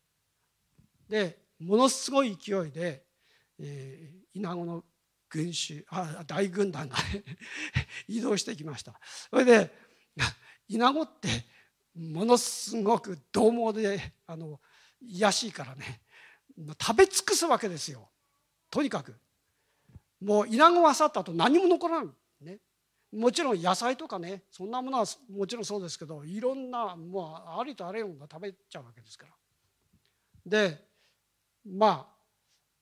[1.08, 3.04] でものすごい勢いで、
[3.60, 4.84] えー、イナゴの
[5.34, 6.96] 群衆あ大軍団が
[8.06, 9.00] 移動してきました。
[9.30, 9.76] それで
[10.68, 11.28] イナゴって
[11.92, 14.60] ものすごく獰猛であの
[15.00, 16.02] 癒しいからね
[16.80, 18.08] 食べ尽くすわけですよ。
[18.70, 19.16] とにかく。
[20.20, 22.14] もうイナゴは去った後何も残らない。
[22.44, 22.60] ね。
[23.12, 29.32] もちろん野菜とかねそんなものはもちろんそうですけどいろんなもうありとあらゆるものが食べちゃうわけですから。
[30.46, 30.86] で
[31.64, 32.14] まあ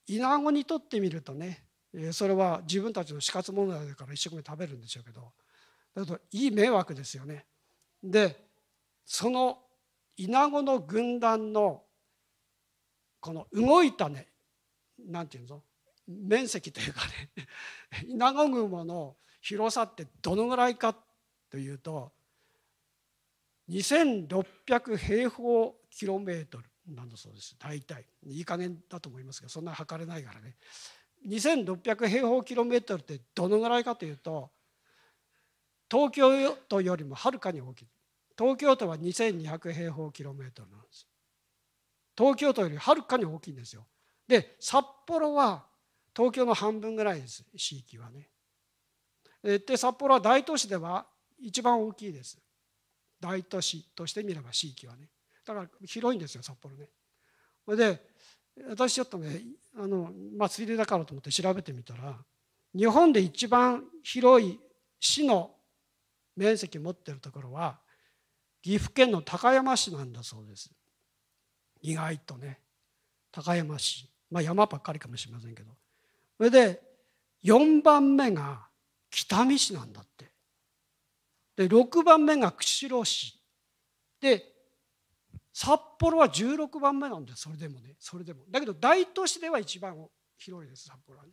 [0.07, 1.72] イナゴにとってみるとね
[2.13, 5.33] それは自分たちの死活問題だから一生懸命食べるんでしょうけど
[5.95, 7.45] だけどいい迷惑ですよね。
[8.03, 8.49] で
[9.05, 9.59] その
[10.17, 11.83] イナゴの軍団の
[13.21, 14.29] この動いたね
[14.99, 15.63] なんていうの？
[16.09, 17.31] 面積というかね
[18.09, 20.97] イナゴ雲の広さってどのぐらいか
[21.51, 22.13] というと
[23.69, 27.57] 2600平方キロメートルなんだそうです。
[27.59, 28.05] 大体。
[28.25, 30.57] いい加減だと思いますけどそんな測れないからね。
[31.29, 34.51] 2600平方キロメートルってどのぐらいかというと
[35.91, 37.89] 東京都よりもはるかに大きい。
[38.39, 41.07] 東京都は2200平方キロメートルなんです。
[42.17, 43.87] 東京都よりはるかに大きいんですよ。
[44.27, 45.67] で札幌は
[46.17, 48.29] 東京の半分ぐらいです地域はね。
[49.43, 51.07] で札幌は大都市では
[51.39, 52.39] 一番大きいです。
[53.21, 55.11] 大都市として見れば地域はね。
[55.45, 56.89] だから広いんですよ札幌ね。
[57.77, 58.12] で
[58.69, 59.43] 私ちょっとね
[59.79, 62.17] あの、まあ、ついでだからと思って調べてみたら
[62.75, 64.59] 日本で一番広い
[65.01, 65.51] 市の
[66.37, 67.79] 面積持ってるところは
[68.63, 70.71] 岐阜県の高山市なんだそうです。
[71.81, 72.61] 意外とね
[73.33, 74.09] 高山市。
[74.31, 75.73] まあ山ばっかりかもしれませんけど。
[76.39, 76.81] それで
[77.45, 78.67] 4番目が
[79.11, 80.31] 北見市なんだって。
[81.57, 83.37] で6番目が釧路市。
[84.21, 84.52] で
[85.53, 87.95] 札幌は16番目なんですそれでもね。
[87.99, 88.45] それでも。
[88.51, 89.97] だけど大都市では一番
[90.39, 91.33] 広いです札幌はね。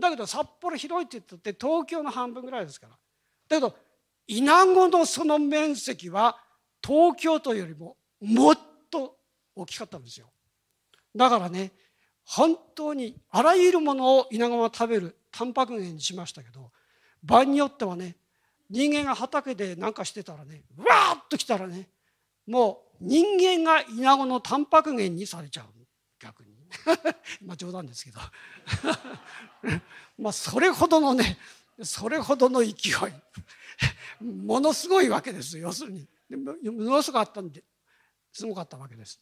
[0.00, 2.92] だけど札幌広いって言ったって東京の半分ぐらいですから。
[3.48, 3.74] だけど
[4.28, 6.36] 稲子のその面積は
[6.84, 8.58] 東京都よりももっ
[8.90, 9.16] と
[9.54, 10.30] 大きかったんですよ。
[11.14, 11.72] だからね
[12.24, 16.70] 本当にあらゆるものを稲子は食べるタンパク源にしましたけど
[17.22, 18.16] 場合によってはね
[18.68, 21.88] 人間が畑で何かしてたらねわーっと来たらね
[22.46, 25.66] もう人間がイナゴのタンパク源にされちゃう。
[26.18, 26.56] 逆に。
[27.44, 28.20] まあ冗談ですけど。
[30.18, 31.38] まあそれほどのね
[31.82, 34.24] それほどの勢い。
[34.24, 36.08] ものすごいわけです要するに。
[36.30, 37.62] ものすごかったんで
[38.32, 39.20] すごかったわけです。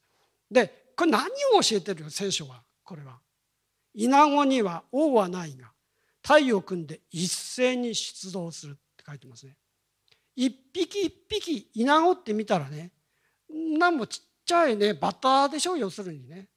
[0.50, 3.20] でこれ何を教えてるよ聖書はこれは。
[3.94, 5.72] イナゴには王はないが
[6.22, 9.56] 太陽を組んで一斉に出動するって書いてますね。
[10.36, 12.90] 一匹一匹イナゴって見たらね
[13.51, 16.49] 何もちっちゃいねバッタでしょ要するにね。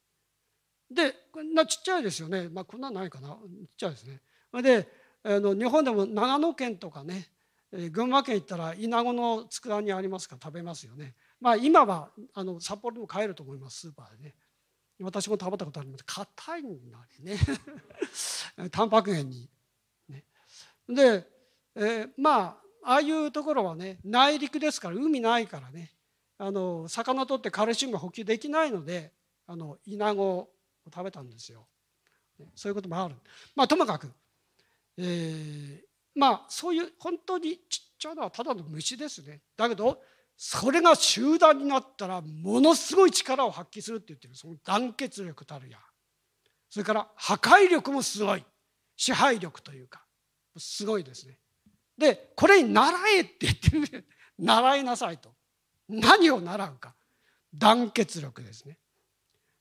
[0.89, 3.37] でこんなちっちゃいですよねまあこんなないかなちっ
[3.77, 4.21] ちゃいですね。
[4.61, 4.87] で
[5.23, 7.29] あの日本でも長野県とかね
[7.91, 10.35] 群馬県行ったらイナゴの佃煮ありますか？
[10.35, 11.15] ら食べますよね。
[11.41, 14.35] まあ今はあの札幌でも買えると思いますスーパーでね。
[14.99, 17.37] 私も食べたことあります硬いんだね
[18.71, 19.49] タンパク源に。
[20.09, 20.23] ね、
[20.89, 21.27] で
[21.75, 25.91] えー、まあああいうところはね内陸ですから海ないからね
[26.37, 29.11] あの魚取ってカルシウムが補給できないので
[29.47, 30.49] あのイナゴを
[30.93, 31.67] 食べたんですよ。
[32.55, 33.15] そういうこともある。
[33.55, 34.11] まあともかく、
[34.97, 35.79] えー、
[36.15, 39.41] まあそういう本当にちっちゃなただの虫ですね。
[39.55, 40.01] だけど
[40.35, 45.79] それが集団になったらものすごい力を発揮するって言ってるその団結力たるや
[46.69, 48.43] それから破壊力もすごい
[48.95, 50.05] 支配力というか
[50.57, 51.39] すごいですね。
[51.97, 54.07] でこれに習えって言ってる
[54.37, 55.33] 習いなさいと
[55.89, 56.93] 何を習うか。
[57.53, 58.77] 団結力ですね。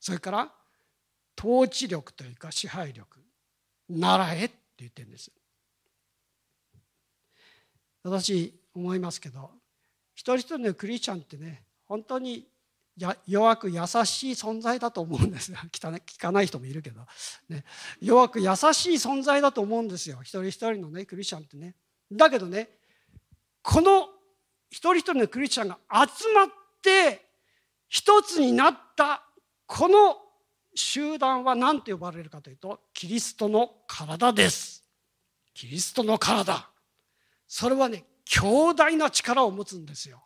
[0.01, 0.53] それから
[1.39, 3.21] 統治力というか支配力。
[3.89, 5.31] 習えって言ってるんです。
[8.03, 9.51] 私思いますけど
[10.15, 12.47] 一人一人のクリスチャンってね本当に
[13.27, 15.53] 弱く優しい存在だと思うんです。
[15.71, 17.07] 聞かない人もいるけど、
[17.49, 17.65] ね、
[18.01, 18.55] 弱く優しい
[18.95, 20.21] 存在だと思うんですよ。
[20.23, 21.75] 一人一人のねクリスチャンってね。
[22.11, 22.71] だけどね
[23.63, 24.09] この
[24.71, 26.47] 一人一人のクリスチャンが集まっ
[26.83, 27.23] て
[27.89, 29.23] 一つになった
[29.67, 30.17] この
[30.75, 34.85] 集団は何て呼ばれるかというとキリストの体です。
[35.55, 36.69] キリストの体。
[37.49, 40.23] それはね強大な力を持つんですよ。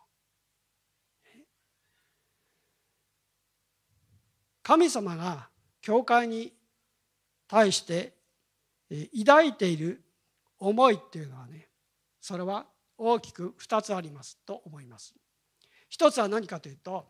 [4.63, 5.49] 神様が
[5.81, 6.53] 教会に
[7.47, 8.13] 対して
[9.25, 10.03] 抱いている
[10.59, 11.67] 思いっていうのはね
[12.19, 12.65] それは
[13.03, 15.15] 大きく2つありますと思います。
[15.89, 17.05] 一つは何かというと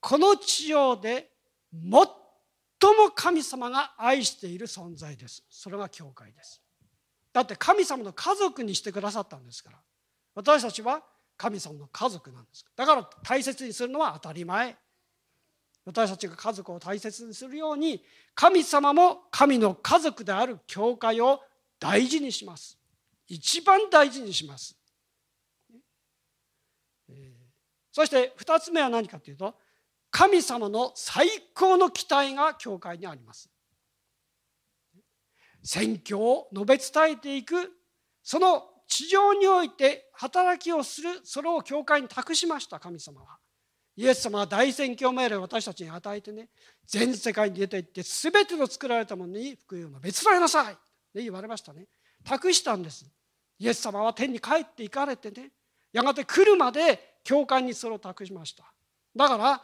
[0.00, 1.30] この地上で
[1.72, 2.08] 最も
[3.14, 5.44] 神様が愛している存在です。
[5.50, 6.60] それが教会です。
[7.32, 9.78] だって神様の家族にしてくださったんですから
[10.34, 11.02] 私たちは
[11.36, 14.76] 神様の家族なんですだから大切にするのは当たり前
[15.86, 18.02] 私たちが家族を大切にするように
[18.34, 21.40] 神様も神の家族である教会を
[21.78, 22.78] 大事にします
[23.30, 24.76] 一番大事にします。
[27.92, 29.54] そして2つ目は何かというと
[30.10, 33.48] 神様の最高の期待が教会にあります。
[35.62, 37.70] 宣教を述べ伝えていく
[38.22, 43.38] その地上において働きをするそれを教会に託しました神様は。
[43.96, 46.48] イエス様は大宣教命令を私たちに与えてね
[46.86, 50.76] 全世界に出て行って全ての作られたものに福音を述べ伝えなさいっ
[51.12, 51.86] て言われましたね。
[52.24, 53.06] 託したんです。
[53.60, 55.50] イエス様は天に帰って行かれてね
[55.92, 58.64] やがて来るまで教会にそれを託しました。
[59.14, 59.62] だから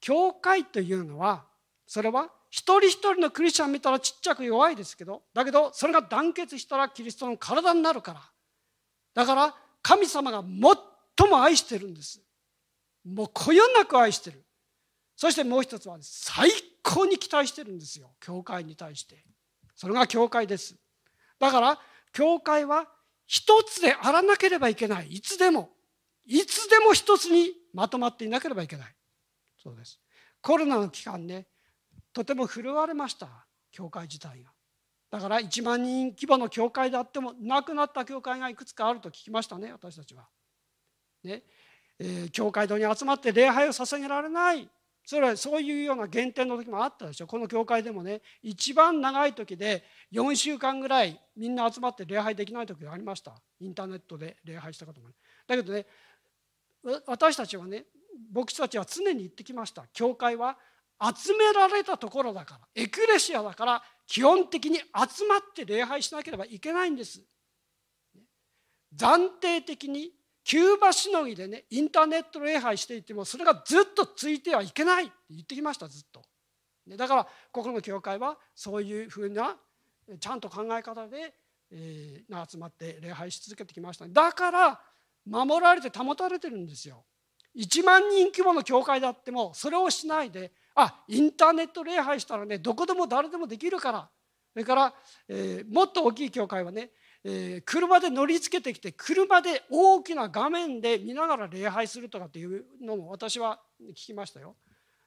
[0.00, 1.44] 教会というのは
[1.86, 8.22] それは一人一人のクリスチャン見たらちっちゃく弱いですけどだけどそれが団結したらキリストの体になるから。
[9.12, 12.20] だから神様が最も愛してるんです。
[13.04, 14.44] もうこよなく愛してる。
[15.16, 16.50] そしてもう一つは最
[16.82, 18.10] 高に期待してるんですよ。
[18.20, 19.24] 教会に対して。
[19.74, 20.76] それが教会です。
[21.38, 21.78] だから
[22.12, 22.86] 教会は
[23.26, 25.08] 一つであらなければいけない。
[25.08, 25.70] いつでも。
[26.24, 28.94] いつでも一つにまとまっていなければいけない。
[29.62, 30.00] そうです。
[30.40, 31.46] コロナの期間ね
[32.12, 33.28] とても震われました。
[33.72, 34.50] 教会自体が。
[35.10, 40.28] だから1万人規模の教会であっても亡くなった教会がいくつかあると聞きましたね私たちは。
[41.22, 41.42] ね。
[41.98, 44.68] えー、教会堂に集まって礼拝を捧げられない。
[45.06, 47.28] それはそういうような減点の時もあったでしょ。
[47.28, 53.40] この教会でもね一番長い時で4週間ぐらいみんな集まって礼拝できない時がありました。
[53.60, 55.06] インターネットで礼拝したことも
[55.46, 55.86] だけどね
[57.06, 57.84] 私たちはね
[58.32, 59.84] 牧師たちは常に言ってきました。
[59.92, 60.58] 教会は
[61.00, 67.22] 集められたところだからエクレシアだから基本的に集まって礼拝しなければいけないんです。
[68.96, 70.10] 暫定的に
[70.46, 76.22] キューバしのぎでねインターネット礼拝していてもそれがずっとついてはいけないって言ってきましたずっと。
[76.96, 79.56] だからここの教会はそういうふうな
[80.20, 81.34] ちゃんと考え方で、
[81.72, 84.80] えー、集まって礼拝し続けてきました、だから
[85.28, 87.04] 守られて保たれてるんですよ。
[87.56, 94.08] 1万人規模の教会であってもそれをしないであインターネット礼拝したらねどこでも誰でもできるから
[94.52, 94.94] それから、
[95.26, 96.90] えー、もっと大きい教会はね
[97.28, 103.60] えー、車で乗りつけてきて車で大きな画面で見ながら礼拝するとかっていうのも私は
[103.90, 104.54] 聞きましたよ。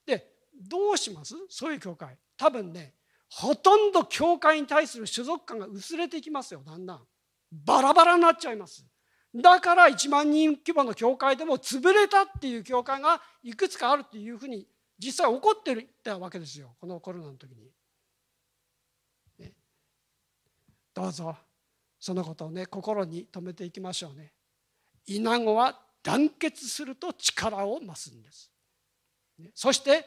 [0.05, 1.34] でどうします？
[1.47, 2.93] そういう教会多分ね
[3.30, 7.07] ほとんど教会に対する所属感が薄れてきますよだんだん。
[7.53, 8.86] バラバラになっちゃいます。
[9.34, 14.67] だから1万人規模の教会でも潰れたっていう教会がいくつかあるっていうふうに
[14.97, 17.72] 実際起こってたわけですよこのコロナの時に。
[19.38, 19.53] ね、
[20.93, 21.38] どうぞ
[22.00, 24.34] そのことをね心に留めていきましょうね。
[25.08, 28.52] イナゴは団結すると力を増すんです。
[29.54, 30.06] そして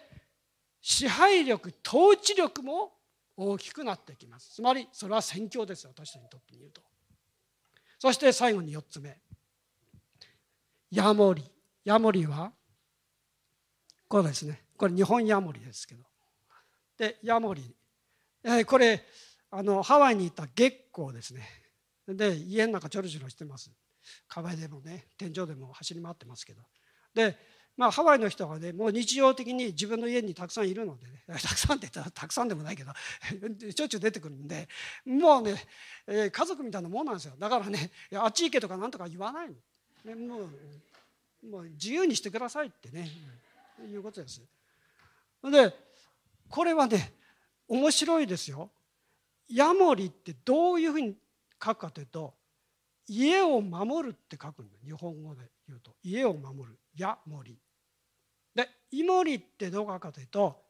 [0.80, 2.92] 支配力統治力も
[3.36, 4.54] 大きくなってきます。
[4.54, 6.82] つまりそれは宣教です私たちにとってみると。
[7.98, 9.18] そして最後に4つ目。
[10.90, 11.44] ヤモリ。
[11.84, 12.52] ヤモリは
[14.08, 14.62] これですね。
[14.76, 16.04] これ日本ヤモリですけど。
[16.98, 17.74] でヤモリ、
[18.44, 19.04] えー、これ
[19.50, 21.61] あのハワイに行った月光ですね。
[22.08, 23.70] で家の中ちょろちょろしてます。
[24.28, 26.62] 壁でもね天井でも走り回ってますけど。
[27.14, 27.36] で
[27.76, 31.22] まあハワイの人はねもう日常的に自分の家にたくさんいるのでね。
[31.40, 32.92] たくさんって言ったらたくさんでもないけど
[33.72, 34.68] しょっちゅう出てくるんで
[35.04, 35.64] もうね、
[36.06, 37.34] えー、家族みたいなもんなんですよ。
[37.38, 39.54] だからねあっち行けとかなんとか言わないの、
[40.04, 43.10] ね、もうもう自由にしてくださいってね
[43.80, 44.42] いうことです。
[45.42, 45.74] で
[46.48, 47.14] これはね
[47.68, 48.70] 面白いですよ。
[49.48, 51.16] ヤモリってどういうふうに
[51.62, 52.34] 書くかというと
[53.08, 55.92] 家を守るって書くんだ日本語で言うと。
[56.02, 56.78] 家を守る。
[56.96, 57.58] や森
[58.54, 60.60] でイモリってどう書くかというと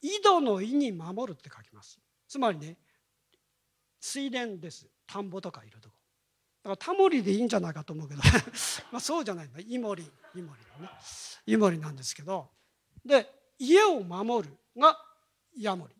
[0.00, 1.98] 井戸の井に守るって書きます。
[2.26, 2.76] つまりね
[4.00, 4.86] 水田です。
[5.06, 5.94] 田んぼとかいるとこ。
[6.62, 8.20] だからタモリでいいんじゃないかと思うけど。
[8.92, 9.60] まあそうじゃないんだ。
[9.60, 10.90] イモリイモリのね。
[11.46, 12.50] イモリなんですけど。
[13.04, 14.96] で家を守るが
[15.56, 15.94] ヤモリ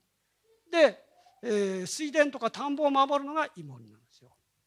[0.70, 1.04] で、
[1.42, 3.97] えー、水田とか田んぼを守るのがイモリなんです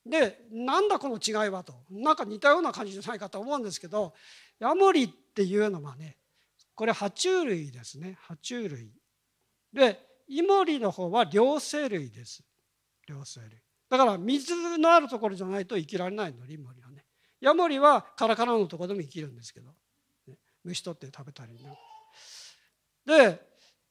[0.05, 1.73] でなんだこの違いはと。
[1.89, 4.13] なんか似たような感じじゃないかと思うんですけど
[4.59, 6.17] ヤモリっていうのはね
[6.75, 8.17] これ爬虫類ですね。
[8.27, 8.91] 爬虫類。
[9.73, 12.43] でイモリの方は両生類です。
[13.07, 13.49] 両生類。
[13.89, 17.05] だから水のあるところじゃないと生きられないのイモリはね。
[17.41, 19.71] ヤモリはカラカラのところでも生きるんですけど、
[20.27, 21.77] ね、虫取って食べたりね
[23.05, 23.41] で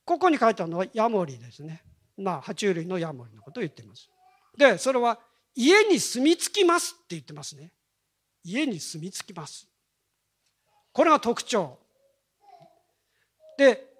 [0.04, 1.82] ここに書いてあるのはヤモリですね。
[2.16, 4.08] まあ爬虫類のヤモリのことを言っています。
[4.56, 5.18] でそれは
[5.54, 7.72] 家に住み着きますって言ってますね。
[8.44, 9.66] 家に住み着きます。
[10.92, 11.78] これが特徴。
[13.58, 13.90] で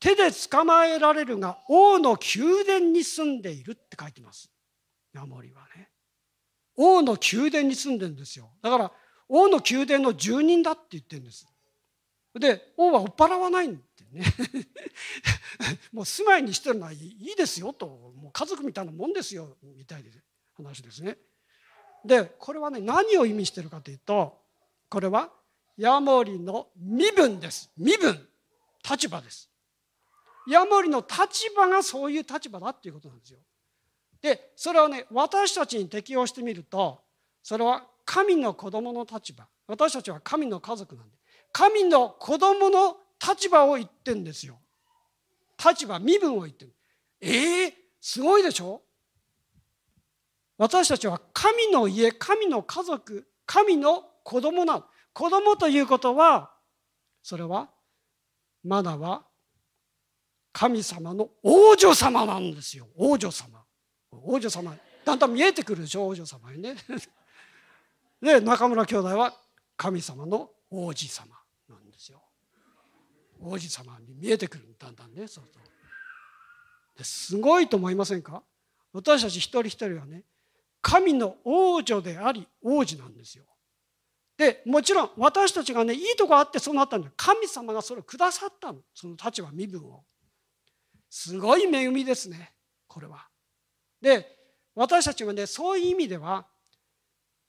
[0.00, 4.50] 手で捕まえられるが王の宮殿に住んでいるって書いてます。
[5.12, 5.90] ヤモリはね。
[6.76, 8.50] 王の宮殿に住んでるんですよ。
[8.62, 8.92] だから
[9.28, 11.46] 王の宮殿の住人だって言ってるんです。
[12.38, 14.24] で王は追っ払わないんってね。
[15.92, 17.86] もう住まいにしてるのはいいですよと。
[17.86, 19.56] もう家族みたいなもんですよ。
[19.62, 20.25] みたいです。
[20.56, 21.16] 話ですね。
[22.04, 24.38] でこれはね何を意味してるかというと
[24.88, 25.30] これは
[25.76, 28.18] ヤモリの身分です身分
[28.88, 29.50] 立場です。
[30.48, 33.38] ヤモリの立場がそういう立場だっていうことなんですよ。
[34.22, 37.00] でそれをね私たちに適用してみると
[37.42, 41.16] それは神の子供の立場私たちは神の家族なんで
[41.52, 44.58] 神の子供の立場を言ってんですよ。
[45.58, 46.72] 立場身分を言ってる。
[47.20, 48.82] ええー、すごいでしょ？
[50.58, 54.84] 私たちは神の家神の家族神の子供なの。
[55.12, 56.50] 子供ということは
[57.22, 57.70] それは
[58.64, 59.24] まだは
[60.52, 62.88] 神様の王女様なんですよ。
[62.96, 63.62] 王女様。
[64.10, 64.74] 王女様。
[65.04, 66.06] だんだん見えてくるでしょ？
[66.06, 66.74] 王女様にね。
[68.20, 69.34] で中村兄弟は
[69.76, 71.28] 神様の王子様
[71.68, 72.22] なんですよ。
[73.40, 75.62] 王子様に見えてくるだんだんねそうそう。
[76.98, 78.42] ですごいと思いませんか？
[78.92, 80.24] 私たち一人一人はね
[80.86, 83.44] 神の王女であり王子なんですよ。
[84.38, 90.04] でもちろん私たちがねいいとこあってそうなったんだ神様がそれをくださったのその立場身分を。
[91.10, 92.52] すごい恵みですね
[92.86, 93.26] これは。
[94.00, 94.28] で
[94.76, 96.46] 私たちはねそういう意味では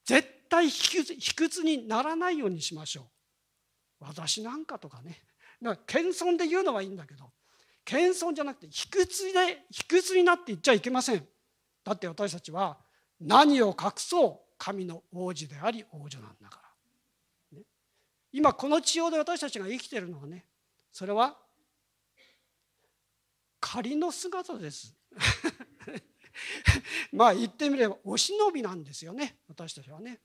[0.03, 4.05] 絶対卑屈にならないようにしましょう。
[4.05, 5.15] 私なんかとかね
[5.61, 7.25] だから謙遜で言うのはいいんだけど
[7.85, 11.27] 謙遜じゃなくて卑屈で卑屈になって言っちゃいけません。
[11.83, 12.79] だって私たちは
[13.19, 16.61] 何を隠そう神の王子であり王女なんだか
[17.51, 17.57] ら。
[17.57, 17.63] ね、
[18.31, 20.45] 今この地上で私たちが生きてるのはね
[20.91, 21.37] それは
[23.59, 24.95] 仮の姿です。
[27.11, 30.21] まあ言ってみればお忍びなんですよね私たちはね。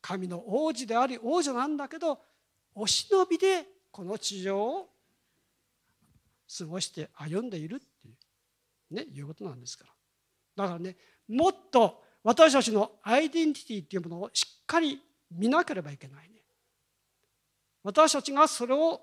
[0.00, 2.20] 神の王子であり王女なんだけど
[2.74, 4.90] お忍びでこの地上を
[6.58, 8.14] 過ごして歩んでいるってい
[8.90, 9.84] う、ね、いうことなんですか
[10.56, 10.64] ら。
[10.64, 10.96] だからね
[11.28, 15.00] もっと私たちのアイデンティティっていうものをしっかり
[15.30, 16.42] 見なければいけないね。
[17.82, 19.00] 私たちがそれを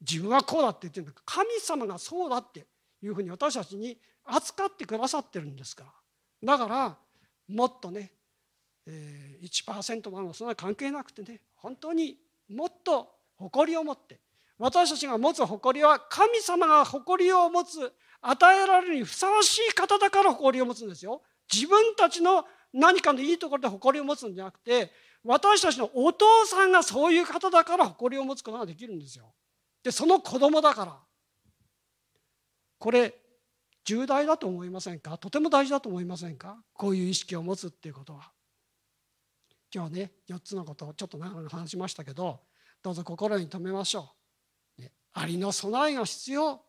[0.00, 2.66] 自分はこうだって言ってるんだ神様がそうだって
[3.02, 5.84] いうふうに私たちに扱ってくださってるんですか
[6.42, 6.96] らだから
[7.48, 8.12] もっとね、
[8.86, 12.16] え、1%もそんな関係なくてね本当に
[12.48, 14.18] もっと誇りを持って
[14.58, 17.92] 私たちが持つ誇りは神様が誇りを持つ
[18.22, 21.22] 与えられるにふさわしい方だから誇りを持つんですよ。
[21.52, 24.90] 自分たちの何かのいいところで誇りを持つんじゃなくて
[25.24, 29.32] 私たちのお父さんがそういう方だから誇りを持つことができるんですよ。
[29.82, 30.96] でその子供だから
[32.78, 33.14] これ
[33.84, 35.16] 重大だと思いませんか？
[35.16, 36.56] とても大事だと思いませんか？
[36.74, 38.30] こういう意識を持つっていうことは。
[39.74, 42.40] 今日ね4つのことをちょっと長く話しましたけど
[42.82, 44.12] どうぞ心に留めましょ
[44.78, 44.82] う。
[44.82, 46.60] ね、ありの備えが必要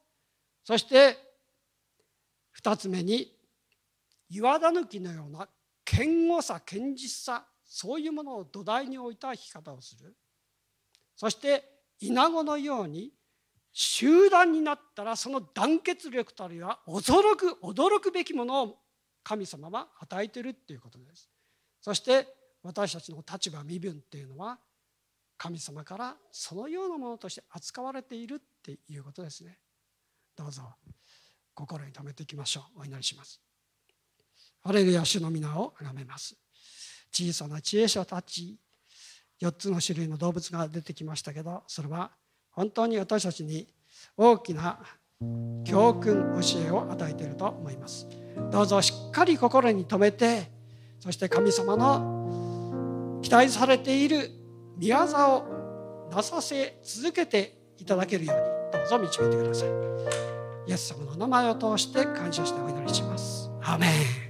[0.63, 1.17] そして
[2.63, 3.36] 2つ目に
[4.29, 5.47] 岩だ抜きのような
[5.85, 10.15] 堅固さ堅実さそういうものを土台に置いた生き方をする。
[11.15, 11.63] そして
[11.99, 13.11] 稲子のように
[13.73, 18.77] 集団になったらその団結力たるは驚く驚くべきものを
[19.23, 21.29] 神様は与えてるっていうことです。
[21.81, 22.27] そして
[22.63, 24.59] 私たちの立場身分っていうのは
[25.37, 29.59] 神様からそのようなものとして扱われているっていうことですね。
[30.35, 30.63] どうぞ
[31.53, 32.81] 心に留めていきましょう。
[32.81, 33.46] お祈りします。
[34.67, 36.35] ハレルヤ主の皆を崇めます。
[37.09, 38.57] 小さな知恵者たち。
[39.41, 42.09] 4つの種類の動物が出てきましたけどそれは
[42.51, 43.67] 本当に私たちに
[44.17, 44.79] 大きな
[45.63, 48.07] 教訓教えを与えていると思います。
[48.51, 50.51] どうぞしっかり心に留めて
[50.99, 54.31] そして神様の期待されている
[54.81, 59.69] 御業をなさせ続けていただけるようにどうぞ導いてください。
[60.67, 63.49] イエス様の名前を通して感謝してお祈りします。
[63.61, 64.26] アメン。